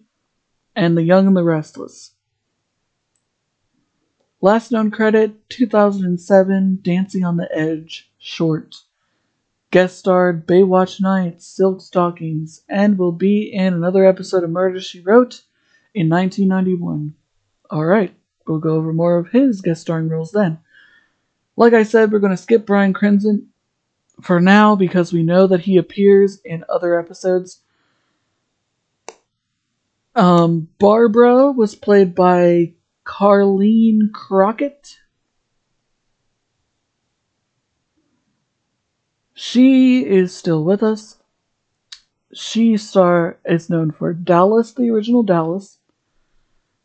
and 0.75 0.97
The 0.97 1.03
Young 1.03 1.27
and 1.27 1.37
the 1.37 1.45
Restless. 1.45 2.15
Last 4.41 4.73
known 4.73 4.91
credit 4.91 5.47
2007, 5.47 6.79
Dancing 6.81 7.23
on 7.23 7.37
the 7.37 7.47
Edge, 7.57 8.09
short. 8.23 8.77
Guest 9.69 9.97
starred 9.99 10.47
Baywatch 10.47 11.01
Nights, 11.01 11.45
Silk 11.45 11.81
Stockings, 11.81 12.61
and 12.69 12.97
will 12.97 13.11
be 13.11 13.51
in 13.51 13.73
another 13.73 14.05
episode 14.05 14.43
of 14.43 14.49
Murder 14.49 14.79
She 14.79 15.01
Wrote 15.01 15.41
in 15.93 16.09
1991. 16.09 17.15
Alright, 17.71 18.13
we'll 18.47 18.59
go 18.59 18.75
over 18.75 18.93
more 18.93 19.17
of 19.17 19.29
his 19.29 19.61
guest 19.61 19.81
starring 19.81 20.07
roles 20.07 20.31
then. 20.31 20.59
Like 21.57 21.73
I 21.73 21.83
said, 21.83 22.11
we're 22.11 22.19
going 22.19 22.35
to 22.35 22.41
skip 22.41 22.65
Bryan 22.65 22.93
Cranston 22.93 23.49
for 24.21 24.39
now 24.39 24.75
because 24.75 25.11
we 25.11 25.21
know 25.21 25.45
that 25.47 25.61
he 25.61 25.77
appears 25.77 26.39
in 26.45 26.63
other 26.69 26.97
episodes. 26.97 27.59
Um, 30.15 30.69
Barbara 30.79 31.51
was 31.51 31.75
played 31.75 32.15
by 32.15 32.73
Karlene 33.05 34.11
Crockett. 34.13 34.99
She 39.45 40.05
is 40.05 40.33
still 40.33 40.63
with 40.63 40.81
us. 40.81 41.17
She 42.33 42.77
star 42.77 43.39
is 43.43 43.69
known 43.69 43.91
for 43.91 44.13
Dallas, 44.13 44.71
the 44.71 44.89
original 44.89 45.21
Dallas, 45.21 45.79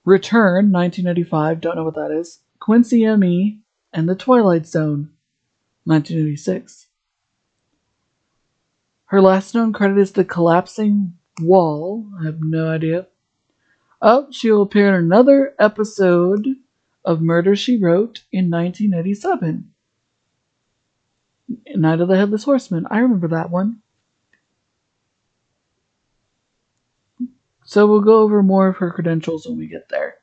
Return, 0.04 0.72
1985, 0.72 1.60
don't 1.60 1.76
know 1.76 1.84
what 1.84 1.94
that 1.94 2.10
is, 2.10 2.40
Quincy 2.58 3.04
M.E., 3.04 3.60
and 3.92 4.08
The 4.08 4.16
Twilight 4.16 4.66
Zone, 4.66 5.10
1986. 5.84 6.88
Her 9.04 9.22
last 9.22 9.54
known 9.54 9.72
credit 9.72 9.96
is 9.96 10.10
The 10.10 10.24
Collapsing 10.24 11.16
Wall. 11.40 12.10
I 12.20 12.24
have 12.24 12.40
no 12.42 12.70
idea. 12.70 13.06
Oh, 14.02 14.26
she 14.32 14.50
will 14.50 14.62
appear 14.62 14.88
in 14.88 14.94
another 14.94 15.54
episode 15.60 16.48
of 17.04 17.22
Murder 17.22 17.54
She 17.54 17.78
Wrote 17.78 18.24
in 18.32 18.50
1987. 18.50 19.72
Night 21.48 22.00
of 22.00 22.08
the 22.08 22.16
Headless 22.16 22.44
Horseman. 22.44 22.86
I 22.90 22.98
remember 22.98 23.28
that 23.28 23.50
one. 23.50 23.82
So 27.64 27.86
we'll 27.86 28.00
go 28.00 28.22
over 28.22 28.42
more 28.42 28.68
of 28.68 28.78
her 28.78 28.90
credentials 28.90 29.46
when 29.46 29.58
we 29.58 29.66
get 29.66 29.88
there. 29.88 30.16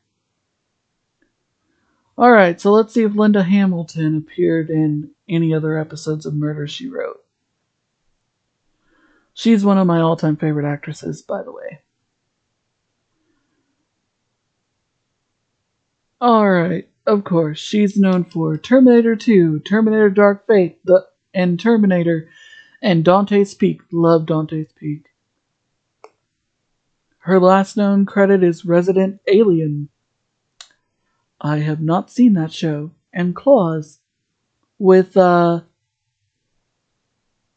Alright, 2.18 2.62
so 2.62 2.72
let's 2.72 2.94
see 2.94 3.04
if 3.04 3.14
Linda 3.14 3.44
Hamilton 3.44 4.18
appeared 4.18 4.70
in 4.70 5.12
any 5.28 5.54
other 5.54 5.78
episodes 5.78 6.26
of 6.26 6.34
Murder 6.34 6.66
She 6.66 6.88
Wrote. 6.88 7.24
She's 9.34 9.66
one 9.66 9.78
of 9.78 9.86
my 9.86 10.00
all 10.00 10.16
time 10.16 10.38
favorite 10.38 10.66
actresses, 10.66 11.22
by 11.22 11.44
the 11.44 11.52
way. 11.52 11.82
Alright, 16.22 16.90
of 17.06 17.26
course, 17.26 17.60
she's 17.60 17.98
known 17.98 18.24
for 18.24 18.58
Terminator 18.58 19.16
2, 19.16 19.60
Terminator 19.60 20.10
Dark 20.10 20.48
Fate, 20.48 20.80
the 20.86 21.06
and 21.36 21.60
Terminator, 21.60 22.30
and 22.82 23.04
Dante's 23.04 23.54
Peak. 23.54 23.82
Love 23.91 24.26
Dante's 24.26 24.71
Peak. 24.71 25.08
Her 27.19 27.39
last 27.39 27.76
known 27.76 28.06
credit 28.06 28.43
is 28.43 28.65
Resident 28.65 29.19
Alien. 29.28 29.89
I 31.41 31.58
have 31.58 31.82
not 31.82 32.10
seen 32.10 32.34
that 32.34 32.54
show. 32.54 32.91
And 33.12 33.36
Claws 33.36 34.00
with 34.78 35.15
uh, 35.17 35.62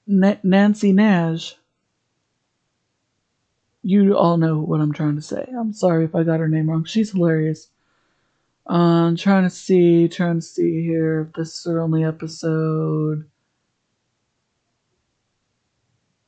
N- 0.09 0.41
Nancy 0.43 0.93
Nash. 0.93 1.57
You 3.83 4.17
all 4.17 4.37
know 4.37 4.59
what 4.59 4.81
I'm 4.81 4.93
trying 4.93 5.17
to 5.17 5.23
say. 5.23 5.47
I'm 5.57 5.73
sorry 5.73 6.05
if 6.05 6.15
I 6.15 6.23
got 6.23 6.41
her 6.41 6.49
name 6.49 6.71
wrong. 6.71 6.85
She's 6.85 7.13
hilarious. 7.13 7.69
Uh, 8.69 9.07
I'm 9.07 9.17
trying 9.17 9.45
to 9.45 9.51
see, 9.51 10.09
trying 10.09 10.41
to 10.41 10.47
see 10.47 10.83
here 10.83 11.23
if 11.29 11.35
this 11.35 11.59
is 11.59 11.65
her 11.65 11.81
only 11.81 12.05
episode. 12.05 13.29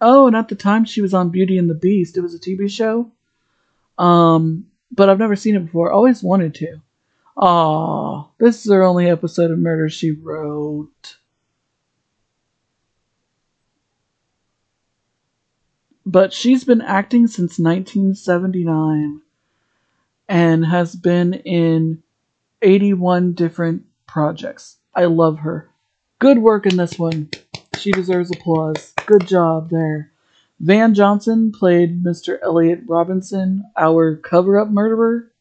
Oh, 0.01 0.27
and 0.27 0.37
at 0.37 0.49
the 0.49 0.55
time 0.55 0.85
she 0.85 1.03
was 1.03 1.13
on 1.13 1.31
Beauty 1.31 1.59
and 1.59 1.69
the 1.69 1.75
Beast. 1.75 2.17
It 2.17 2.23
was 2.23 2.35
a 2.35 2.39
TV 2.39 2.71
show. 2.71 3.11
Um, 3.99 4.67
but 4.91 5.09
I've 5.09 5.19
never 5.19 5.37
seen 5.37 5.57
it 5.57 5.67
before. 5.67 5.93
Always 5.93 6.23
wanted 6.23 6.55
to. 6.57 6.81
Aw, 7.37 8.27
this 8.39 8.65
is 8.65 8.73
her 8.73 8.83
only 8.83 9.09
episode 9.09 9.51
of 9.51 9.59
Murder 9.59 9.89
She 9.89 10.11
Wrote. 10.11 11.17
But 16.05 16.33
she's 16.33 16.65
been 16.65 16.81
acting 16.81 17.27
since 17.27 17.59
1979 17.59 19.21
and 20.29 20.65
has 20.65 20.97
been 20.97 21.35
in 21.35 22.03
81 22.63 23.35
different 23.35 23.85
projects. 24.07 24.77
I 24.95 25.05
love 25.05 25.41
her. 25.41 25.71
Good 26.19 26.39
work 26.39 26.67
in 26.67 26.77
this 26.77 26.99
one. 26.99 27.31
She 27.79 27.93
deserves 27.93 28.31
applause. 28.31 28.95
Good 29.11 29.27
job 29.27 29.71
there. 29.71 30.13
Van 30.61 30.95
Johnson 30.95 31.51
played 31.51 32.05
Mr. 32.05 32.39
Elliot 32.45 32.83
Robinson, 32.87 33.65
our 33.77 34.15
cover 34.15 34.57
up 34.57 34.69
murderer. 34.71 35.33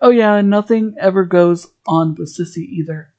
Oh, 0.00 0.10
yeah, 0.10 0.34
and 0.34 0.50
nothing 0.50 0.96
ever 0.98 1.24
goes 1.24 1.68
on 1.86 2.16
with 2.16 2.36
Sissy 2.36 2.68
either. 2.68 3.14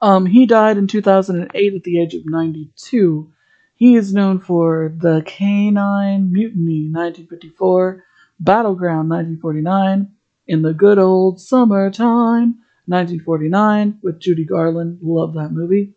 Um, 0.00 0.24
he 0.24 0.46
died 0.46 0.78
in 0.78 0.86
2008 0.86 1.74
at 1.74 1.82
the 1.82 2.00
age 2.00 2.14
of 2.14 2.26
92. 2.26 3.32
He 3.74 3.96
is 3.96 4.14
known 4.14 4.38
for 4.38 4.94
The 4.96 5.24
Canine 5.26 6.32
Mutiny 6.32 6.82
1954, 6.92 8.04
Battleground 8.38 9.10
1949, 9.10 10.12
In 10.46 10.62
the 10.62 10.74
Good 10.74 10.98
Old 11.00 11.40
Summertime 11.40 12.60
1949 12.86 13.98
with 14.00 14.20
Judy 14.20 14.44
Garland. 14.44 15.00
Love 15.02 15.34
that 15.34 15.50
movie. 15.50 15.94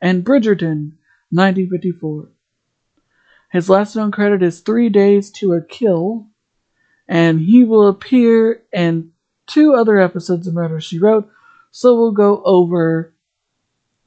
And 0.00 0.24
Brigadoon 0.24 0.92
1954. 1.36 2.28
His 3.52 3.70
last 3.70 3.94
known 3.94 4.10
credit 4.10 4.42
is 4.42 4.60
Three 4.60 4.88
Days 4.88 5.30
to 5.32 5.52
a 5.52 5.62
Kill, 5.62 6.26
and 7.06 7.40
he 7.40 7.62
will 7.64 7.86
appear 7.88 8.62
in 8.72 9.12
two 9.46 9.74
other 9.74 9.98
episodes 9.98 10.46
of 10.46 10.54
Murder 10.54 10.80
She 10.80 10.98
Wrote, 10.98 11.30
so 11.70 11.94
we'll 11.94 12.12
go 12.12 12.42
over 12.44 13.14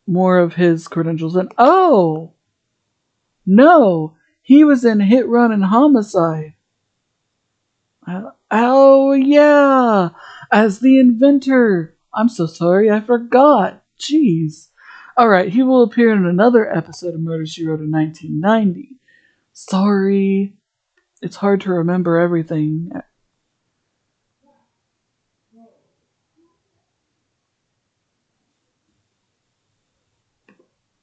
more 0.08 0.40
of 0.40 0.56
his 0.56 0.88
credentials. 0.88 1.36
And 1.36 1.52
oh, 1.58 2.34
no, 3.46 4.16
He 4.42 4.64
was 4.64 4.84
in 4.84 5.00
Hit 5.00 5.28
Run 5.28 5.52
and 5.52 5.66
Homicide. 5.66 6.56
Uh, 8.06 8.32
oh, 8.50 9.14
yeah, 9.14 10.10
as 10.52 10.80
the 10.80 11.00
inventor. 11.00 11.96
I'm 12.14 12.30
so 12.30 12.48
sorry, 12.48 12.90
I 12.90 13.02
forgot. 13.02 13.84
Jeez. 14.00 14.69
Alright, 15.20 15.52
he 15.52 15.64
will 15.64 15.84
appear 15.84 16.14
in 16.14 16.26
another 16.26 16.74
episode 16.74 17.14
of 17.14 17.20
Murder 17.20 17.46
She 17.46 17.66
Wrote 17.66 17.82
in 17.82 17.92
1990. 17.92 18.96
Sorry. 19.52 20.54
It's 21.22 21.36
hard 21.36 21.60
to 21.62 21.72
remember 21.72 22.18
everything. 22.18 22.90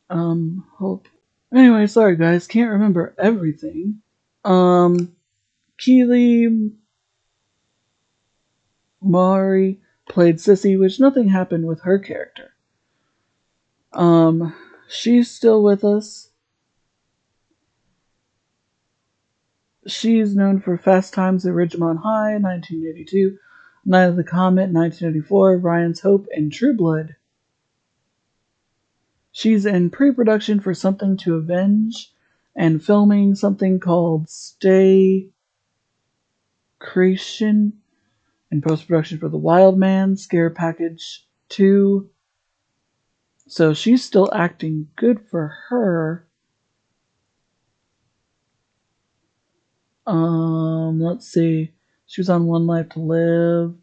Um, 0.08 0.64
hope. 0.78 1.08
Anyway, 1.54 1.86
sorry 1.86 2.16
guys, 2.16 2.46
can't 2.46 2.70
remember 2.70 3.14
everything. 3.18 4.00
Um, 4.46 5.14
Kelli 5.78 6.72
Maroney 9.02 9.80
played 10.08 10.36
Sissy, 10.36 10.80
which 10.80 10.98
nothing 10.98 11.28
happened 11.28 11.66
with 11.66 11.82
her 11.82 11.98
character. 11.98 12.55
Um, 13.93 14.55
she's 14.89 15.30
still 15.30 15.62
with 15.62 15.84
us. 15.84 16.30
She's 19.87 20.34
known 20.34 20.61
for 20.61 20.76
Fast 20.76 21.14
Times 21.14 21.47
at 21.47 21.53
Ridgemont 21.53 21.99
High, 22.03 22.39
1982, 22.39 23.39
Night 23.84 24.05
of 24.07 24.16
the 24.16 24.24
Comet, 24.24 24.70
1984, 24.70 25.59
Ryan's 25.59 26.01
Hope, 26.01 26.26
and 26.32 26.53
True 26.53 26.76
Blood. 26.76 27.14
She's 29.30 29.64
in 29.66 29.91
pre 29.91 30.12
production 30.12 30.61
for 30.61 30.74
Something 30.74 31.16
to 31.18 31.37
Avenge 31.37 32.12
and 32.57 32.82
filming 32.82 33.34
something 33.34 33.78
called 33.78 34.28
Stay 34.28 35.28
Creation 36.78 37.74
in 38.51 38.62
post 38.62 38.89
production 38.89 39.18
for 39.18 39.28
The 39.28 39.37
Wild 39.37 39.78
Man, 39.78 40.16
Scare 40.16 40.51
Package 40.51 41.26
2. 41.51 42.09
So 43.49 43.74
she's 43.74 44.05
still 44.05 44.28
acting 44.34 44.88
good 44.97 45.20
for 45.30 45.55
her. 45.68 46.26
Um, 50.07 51.01
let's 51.01 51.26
see. 51.26 51.72
She 52.07 52.20
was 52.20 52.30
on 52.30 52.47
One 52.47 52.66
Life 52.66 52.90
to 52.90 53.01
Live. 53.01 53.74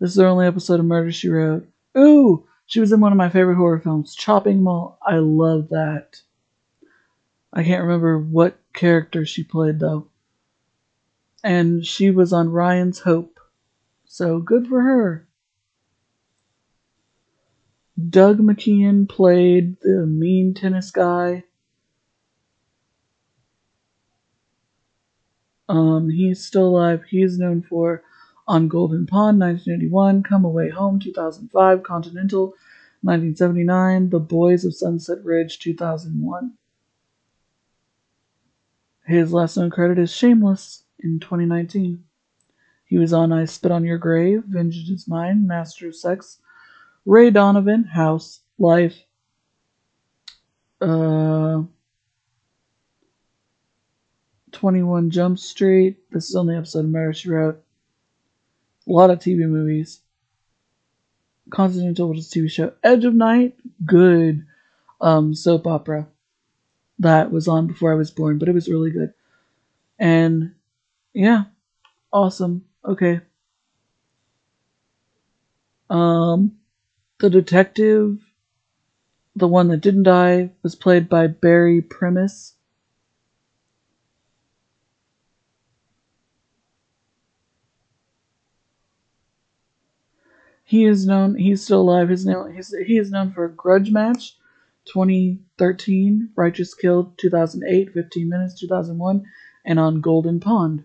This 0.00 0.10
is 0.12 0.16
her 0.16 0.26
only 0.26 0.46
episode 0.46 0.80
of 0.80 0.86
Murder 0.86 1.12
She 1.12 1.28
Wrote. 1.28 1.68
Ooh, 1.96 2.46
she 2.66 2.80
was 2.80 2.92
in 2.92 3.00
one 3.00 3.12
of 3.12 3.18
my 3.18 3.28
favorite 3.28 3.56
horror 3.56 3.80
films, 3.80 4.14
Chopping 4.14 4.62
Mall. 4.62 4.98
I 5.06 5.16
love 5.16 5.68
that. 5.70 6.22
I 7.52 7.62
can't 7.62 7.82
remember 7.82 8.18
what 8.18 8.58
character 8.72 9.26
she 9.26 9.44
played 9.44 9.78
though. 9.78 10.08
And 11.44 11.84
she 11.84 12.10
was 12.10 12.32
on 12.32 12.50
Ryan's 12.50 13.00
Hope. 13.00 13.38
So 14.04 14.38
good 14.38 14.68
for 14.68 14.80
her. 14.80 15.28
Doug 18.08 18.38
McKeon 18.38 19.08
played 19.08 19.76
the 19.80 20.06
mean 20.06 20.54
tennis 20.54 20.90
guy. 20.90 21.44
Um, 25.68 26.10
he's 26.10 26.44
still 26.44 26.66
alive. 26.66 27.02
He 27.08 27.22
is 27.22 27.38
known 27.38 27.62
for 27.62 28.02
On 28.48 28.68
Golden 28.68 29.06
Pond, 29.06 29.38
1981, 29.40 30.22
Come 30.22 30.44
Away 30.44 30.70
Home, 30.70 30.98
2005, 31.00 31.82
Continental, 31.82 32.54
1979, 33.02 34.10
The 34.10 34.20
Boys 34.20 34.64
of 34.64 34.74
Sunset 34.74 35.24
Ridge, 35.24 35.58
2001. 35.58 36.52
His 39.06 39.32
last 39.32 39.56
known 39.56 39.70
credit 39.70 39.98
is 39.98 40.12
Shameless 40.12 40.84
in 40.98 41.20
2019. 41.20 42.04
He 42.84 42.98
was 42.98 43.12
on 43.12 43.32
I 43.32 43.44
Spit 43.46 43.72
on 43.72 43.84
Your 43.84 43.98
Grave, 43.98 44.44
Vengeance 44.46 44.88
is 44.88 45.08
Mine, 45.08 45.46
Master 45.46 45.88
of 45.88 45.96
Sex, 45.96 46.38
Ray 47.04 47.30
Donovan, 47.30 47.84
House, 47.84 48.40
Life, 48.58 48.96
uh, 50.80 51.62
21 54.52 55.10
Jump 55.10 55.38
Street. 55.38 55.98
This 56.10 56.26
is 56.26 56.32
the 56.32 56.40
only 56.40 56.56
episode 56.56 56.80
of 56.80 56.90
Murder 56.90 57.12
She 57.12 57.30
Wrote. 57.30 57.62
A 58.86 58.92
lot 58.92 59.10
of 59.10 59.18
TV 59.18 59.48
movies. 59.48 60.00
Continental, 61.50 62.08
which 62.08 62.18
TV 62.18 62.50
show. 62.50 62.72
Edge 62.82 63.04
of 63.04 63.14
Night, 63.14 63.56
good 63.84 64.44
um, 65.00 65.34
soap 65.34 65.66
opera 65.66 66.08
that 67.02 67.32
was 67.32 67.48
on 67.48 67.66
before 67.66 67.92
I 67.92 67.96
was 67.96 68.10
born, 68.10 68.38
but 68.38 68.48
it 68.48 68.54
was 68.54 68.68
really 68.68 68.90
good. 68.90 69.12
And 69.98 70.54
yeah, 71.12 71.44
awesome. 72.12 72.64
Okay. 72.84 73.20
Um, 75.90 76.52
the 77.22 77.30
detective, 77.30 78.18
the 79.36 79.46
one 79.46 79.68
that 79.68 79.80
didn't 79.80 80.02
die, 80.02 80.50
was 80.64 80.74
played 80.74 81.08
by 81.08 81.28
Barry 81.28 81.80
Primus. 81.80 82.54
He 90.64 90.84
is 90.84 91.06
known. 91.06 91.36
He's 91.36 91.62
still 91.62 91.82
alive. 91.82 92.08
His 92.08 92.26
name. 92.26 92.52
He's, 92.56 92.74
he 92.86 92.98
is 92.98 93.12
known 93.12 93.30
for 93.32 93.46
Grudge 93.46 93.92
Match, 93.92 94.36
2013, 94.86 96.30
Righteous 96.34 96.74
Kill, 96.74 97.14
2008, 97.18 97.92
15 97.92 98.28
Minutes, 98.28 98.58
2001, 98.58 99.24
and 99.64 99.78
on 99.78 100.00
Golden 100.00 100.40
Pond 100.40 100.82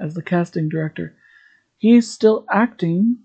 as 0.00 0.14
the 0.14 0.22
casting 0.22 0.70
director. 0.70 1.14
He's 1.76 2.10
still 2.10 2.46
acting. 2.50 3.18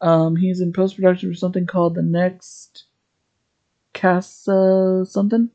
Um, 0.00 0.36
he's 0.36 0.60
in 0.60 0.72
post 0.72 0.96
production 0.96 1.30
for 1.30 1.36
something 1.36 1.66
called 1.66 1.94
The 1.94 2.02
Next 2.02 2.84
Casa 3.94 5.04
something, 5.08 5.50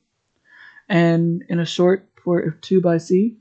and 0.89 1.44
in 1.48 1.60
a 1.60 1.66
short 1.66 2.10
for 2.24 2.52
Two 2.62 2.82
by 2.82 2.98
Sea. 2.98 3.38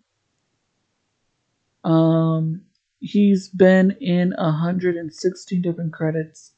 Um, 1.84 2.62
he's 3.00 3.48
been 3.48 3.96
in 4.00 4.32
116 4.36 5.62
different 5.62 5.92
credits. 5.92 6.52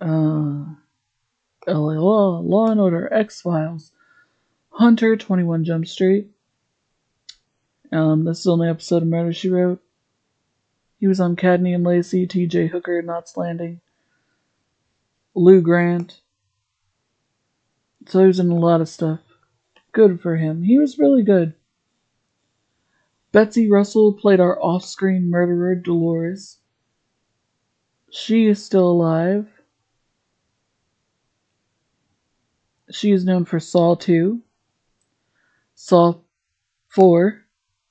Uh, 0.00 0.64
LA 1.66 1.94
Law 1.94 2.70
and 2.70 2.80
Order, 2.80 3.12
X 3.12 3.40
Files, 3.40 3.92
Hunter, 4.70 5.16
21 5.16 5.64
Jump 5.64 5.86
Street. 5.86 6.28
Um, 7.92 8.24
this 8.24 8.38
is 8.38 8.44
the 8.44 8.52
only 8.52 8.68
episode 8.68 9.02
of 9.02 9.08
Murder 9.08 9.34
She 9.34 9.50
Wrote. 9.50 9.82
He 10.98 11.06
was 11.06 11.20
on 11.20 11.36
Cagney 11.36 11.74
and 11.74 11.84
Lacey, 11.84 12.26
T.J. 12.26 12.68
Hooker, 12.68 13.02
Knots 13.02 13.36
Landing, 13.36 13.80
Lou 15.34 15.60
Grant. 15.60 16.20
So 18.06 18.20
he 18.20 18.26
was 18.26 18.40
in 18.40 18.50
a 18.50 18.54
lot 18.54 18.80
of 18.80 18.88
stuff. 18.88 19.20
Good 19.92 20.20
for 20.22 20.36
him. 20.36 20.62
He 20.62 20.78
was 20.78 20.98
really 20.98 21.22
good. 21.22 21.54
Betsy 23.30 23.70
Russell 23.70 24.14
played 24.14 24.40
our 24.40 24.60
off 24.62 24.84
screen 24.84 25.28
murderer, 25.28 25.74
Dolores. 25.74 26.58
She 28.10 28.46
is 28.46 28.64
still 28.64 28.90
alive. 28.90 29.48
She 32.90 33.10
is 33.10 33.24
known 33.24 33.44
for 33.44 33.58
Saw 33.58 33.96
2, 33.96 34.40
Saw 35.74 36.14
4 36.88 37.41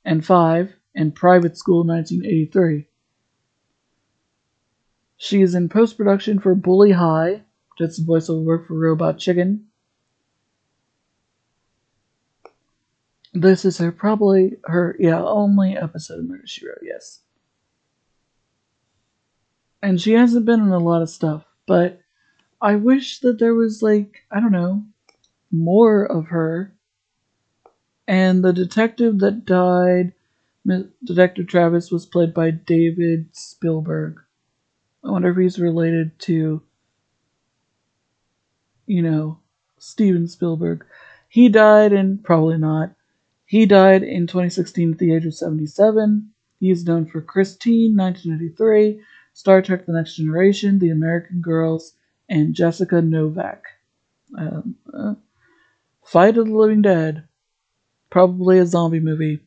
and 0.04 0.26
5, 0.26 0.74
and 0.96 1.16
Private 1.16 1.58
School 1.58 1.86
1983. 1.86 2.88
She 5.18 5.42
is 5.42 5.54
in 5.54 5.70
post 5.70 5.98
production 5.98 6.40
for 6.40 6.56
Bully 6.56 6.92
High, 6.92 7.44
did 7.78 7.94
some 7.94 8.06
voiceover 8.06 8.44
work 8.44 8.68
for 8.68 8.74
Robot 8.74 9.20
Chicken. 9.20 9.68
This 13.34 13.64
is 13.64 13.78
her 13.78 13.92
probably 13.92 14.58
her 14.66 14.96
yeah 15.00 15.22
only 15.22 15.78
episode 15.78 16.20
of 16.20 16.26
Murder 16.26 16.48
She 16.48 16.68
Wrote, 16.68 16.80
yes. 16.82 17.22
And 19.82 20.02
she 20.02 20.14
hasn't 20.14 20.46
been 20.46 20.60
in 20.60 20.70
a 20.70 20.80
lot 20.80 21.02
of 21.02 21.10
stuff, 21.10 21.46
but 21.66 22.02
I 22.62 22.76
wish 22.76 23.20
that 23.20 23.40
there 23.40 23.56
was 23.56 23.82
like 23.82 24.24
I 24.32 24.40
don't 24.40 24.52
know 24.52 24.84
more 25.52 26.04
of 26.04 26.28
her. 26.28 26.76
And 28.08 28.44
the 28.44 28.54
detective 28.54 29.20
that 29.20 29.46
died, 29.46 30.14
Detective 31.04 31.48
Travers, 31.48 31.92
was 31.92 32.06
played 32.06 32.34
by 32.34 32.52
David 32.52 33.30
Spielberg. 33.32 34.20
I 35.04 35.12
wonder 35.12 35.32
if 35.32 35.38
he's 35.38 35.60
related 35.60 36.18
to, 36.20 36.62
you 38.86 39.02
know, 39.02 39.40
Steven 39.78 40.28
Spielberg. 40.28 40.86
He 41.28 41.50
died 41.50 41.94
in, 41.94 42.20
probably 42.20 42.58
not, 42.58 42.94
he 43.46 43.66
died 43.66 44.04
in 44.04 44.28
2016 44.28 44.94
at 44.94 44.98
the 44.98 45.14
age 45.14 45.26
of 45.26 45.34
77. 45.34 46.32
He 46.60 46.70
is 46.70 46.86
known 46.86 47.06
for 47.06 47.22
Christine, 47.22 47.98
1993, 47.98 49.02
Star 49.34 49.62
Trek 49.62 49.86
The 49.86 49.94
Next 49.94 50.16
Generation, 50.16 50.80
The 50.80 50.92
American 50.92 51.42
Girls, 51.42 51.96
and 52.30 52.54
Jessica 52.54 53.02
Novak. 53.02 53.64
Um, 54.38 54.76
uh, 54.94 55.16
Fight 56.06 56.38
of 56.38 56.48
the 56.48 56.54
Living 56.56 56.82
Dead. 56.82 57.28
Probably 58.12 58.60
a 58.60 58.66
zombie 58.68 59.00
movie. 59.00 59.40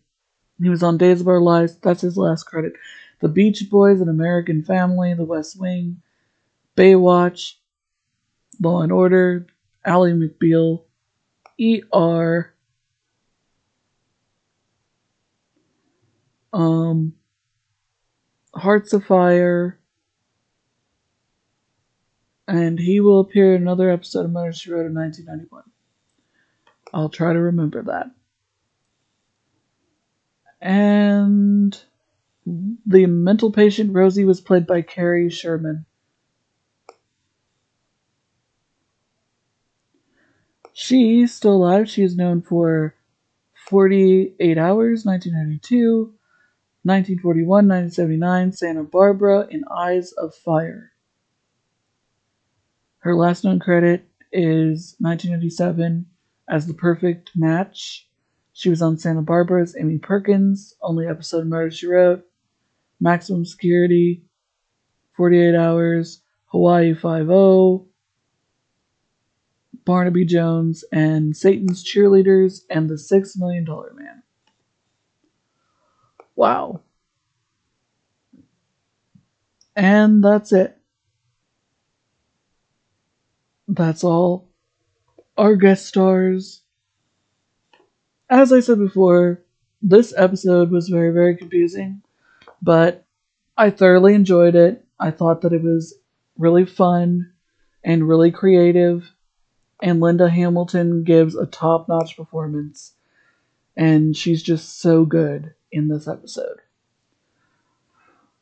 He 0.61 0.69
was 0.69 0.83
on 0.83 0.99
Days 0.99 1.21
of 1.21 1.29
Our 1.29 1.41
Lives. 1.41 1.77
That's 1.79 2.01
his 2.01 2.17
last 2.17 2.45
credit. 2.45 2.73
The 3.21 3.29
Beach 3.29 3.69
Boys, 3.71 4.01
An 4.01 4.09
American 4.09 4.65
Family, 4.65 5.15
The 5.15 5.25
West 5.25 5.61
Wing, 5.61 6.01
Baywatch, 6.77 7.55
Law 8.61 8.83
and 8.83 8.91
Order, 8.91 9.47
Ally 9.85 10.12
McBeal, 10.12 10.85
ER, 11.61 12.55
um, 16.53 17.15
Hearts 18.55 18.93
of 18.93 19.05
Fire, 19.05 19.79
and 22.47 22.79
he 22.79 23.01
will 23.01 23.21
appear 23.21 23.55
in 23.55 23.62
another 23.62 23.91
episode 23.91 24.25
of 24.25 24.31
Murder 24.31 24.53
She 24.53 24.71
Wrote 24.71 24.87
in 24.87 24.95
1991. 24.95 25.65
I'll 26.93 27.09
try 27.09 27.33
to 27.33 27.41
remember 27.41 27.83
that. 27.83 28.11
And 30.65 31.79
the 32.87 33.05
mental 33.05 33.53
patient 33.53 33.93
Rosie 33.93 34.25
was 34.25 34.41
played 34.41 34.67
by 34.67 34.81
Kerry 34.81 35.29
Sherman. 35.29 35.85
She's 40.73 41.35
still 41.35 41.57
alive. 41.57 41.91
She 41.91 42.03
is 42.03 42.17
known 42.17 42.41
for 42.41 42.95
48 43.69 44.57
Hours, 44.57 45.05
1992, 45.05 46.15
1941, 46.83 47.47
1979, 47.69 48.53
Santa 48.53 48.85
Barbara, 48.85 49.47
and 49.51 49.65
Eyes 49.71 50.12
of 50.12 50.35
Fire. 50.35 50.93
Her 53.01 53.15
last 53.15 53.45
known 53.45 53.59
credit 53.59 54.09
is 54.33 54.97
1997 54.99 56.07
as 56.49 56.67
The 56.67 56.75
Perfect 56.75 57.33
Match. 57.37 58.09
She 58.57 58.70
was 58.70 58.80
on 58.80 58.96
Santa 58.96 59.20
Barbara's 59.20 59.74
Amy 59.76 59.98
Perkins, 59.98 60.76
only 60.80 61.09
episode 61.09 61.40
of 61.40 61.48
Murder 61.48 61.72
She 61.72 61.88
Wrote, 61.88 62.24
Maximum 63.00 63.44
Security, 63.44 64.22
48 65.16 65.57
Hours, 65.57 66.22
Hawaii 66.46 66.94
5 66.94 67.84
Barnaby 69.84 70.24
Jones, 70.24 70.84
and 70.92 71.36
Satan's 71.36 71.84
Cheerleaders 71.84 72.61
and 72.70 72.88
the 72.88 72.96
Six 72.96 73.36
Million 73.36 73.64
Dollar 73.64 73.92
Man. 73.92 74.22
Wow. 76.36 76.82
And 79.74 80.22
that's 80.22 80.52
it. 80.52 80.78
That's 83.66 84.05
all. 84.05 84.48
Our 85.36 85.57
guest 85.57 85.86
stars. 85.86 86.64
As 88.35 88.53
I 88.53 88.59
said 88.59 88.80
before, 88.80 89.41
this 89.80 90.12
episode 90.16 90.72
was 90.72 90.89
very, 90.89 91.12
very 91.12 91.37
confusing, 91.37 92.03
but 92.61 93.05
I 93.57 93.70
thoroughly 93.70 94.12
enjoyed 94.12 94.57
it. 94.57 94.85
I 94.99 95.12
thought 95.12 95.43
that 95.43 95.53
it 95.53 95.62
was 95.62 95.95
really 96.37 96.66
fun 96.66 97.30
and 97.85 98.09
really 98.09 98.32
creative 98.32 99.09
and 99.80 100.01
Linda 100.01 100.28
Hamilton 100.28 101.05
gives 101.05 101.37
a 101.37 101.47
top 101.47 101.89
notch 101.89 102.16
performance, 102.16 102.95
and 103.76 104.16
she's 104.16 104.43
just 104.43 104.80
so 104.80 105.05
good 105.05 105.55
in 105.70 105.87
this 105.87 106.09
episode. 106.09 106.61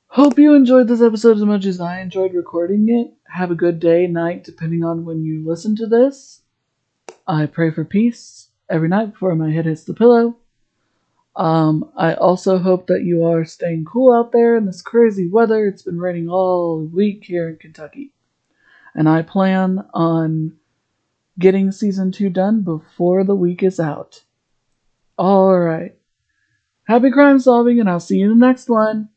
Hope 0.06 0.38
you 0.38 0.54
enjoyed 0.54 0.88
this 0.88 1.02
episode 1.02 1.36
as 1.36 1.44
much 1.44 1.66
as 1.66 1.80
I 1.82 2.00
enjoyed 2.00 2.32
recording 2.32 2.88
it. 2.88 3.12
Have 3.24 3.50
a 3.50 3.54
good 3.54 3.78
day, 3.78 4.06
night, 4.06 4.42
depending 4.42 4.84
on 4.84 5.04
when 5.04 5.22
you 5.22 5.46
listen 5.46 5.76
to 5.76 5.86
this. 5.86 6.40
I 7.26 7.44
pray 7.44 7.70
for 7.70 7.84
peace 7.84 8.41
every 8.72 8.88
night 8.88 9.12
before 9.12 9.34
my 9.36 9.52
head 9.52 9.66
hits 9.66 9.84
the 9.84 9.94
pillow. 9.94 10.36
Um, 11.36 11.90
I 11.96 12.14
also 12.14 12.58
hope 12.58 12.86
that 12.88 13.04
you 13.04 13.24
are 13.24 13.44
staying 13.44 13.84
cool 13.84 14.12
out 14.12 14.32
there 14.32 14.56
in 14.56 14.66
this 14.66 14.82
crazy 14.82 15.28
weather. 15.28 15.66
It's 15.66 15.82
been 15.82 16.00
raining 16.00 16.28
all 16.28 16.80
week 16.80 17.24
here 17.24 17.48
in 17.48 17.56
Kentucky. 17.56 18.12
And 18.94 19.08
I 19.08 19.22
plan 19.22 19.84
on 19.94 20.56
getting 21.38 21.70
season 21.70 22.12
two 22.12 22.30
done 22.30 22.62
before 22.62 23.24
the 23.24 23.34
week 23.34 23.62
is 23.62 23.78
out. 23.78 24.24
Alright. 25.18 25.96
Happy 26.84 27.10
crime 27.10 27.38
solving, 27.38 27.78
and 27.78 27.88
I'll 27.88 28.00
see 28.00 28.18
you 28.18 28.32
in 28.32 28.38
the 28.38 28.46
next 28.46 28.68
one. 28.68 29.08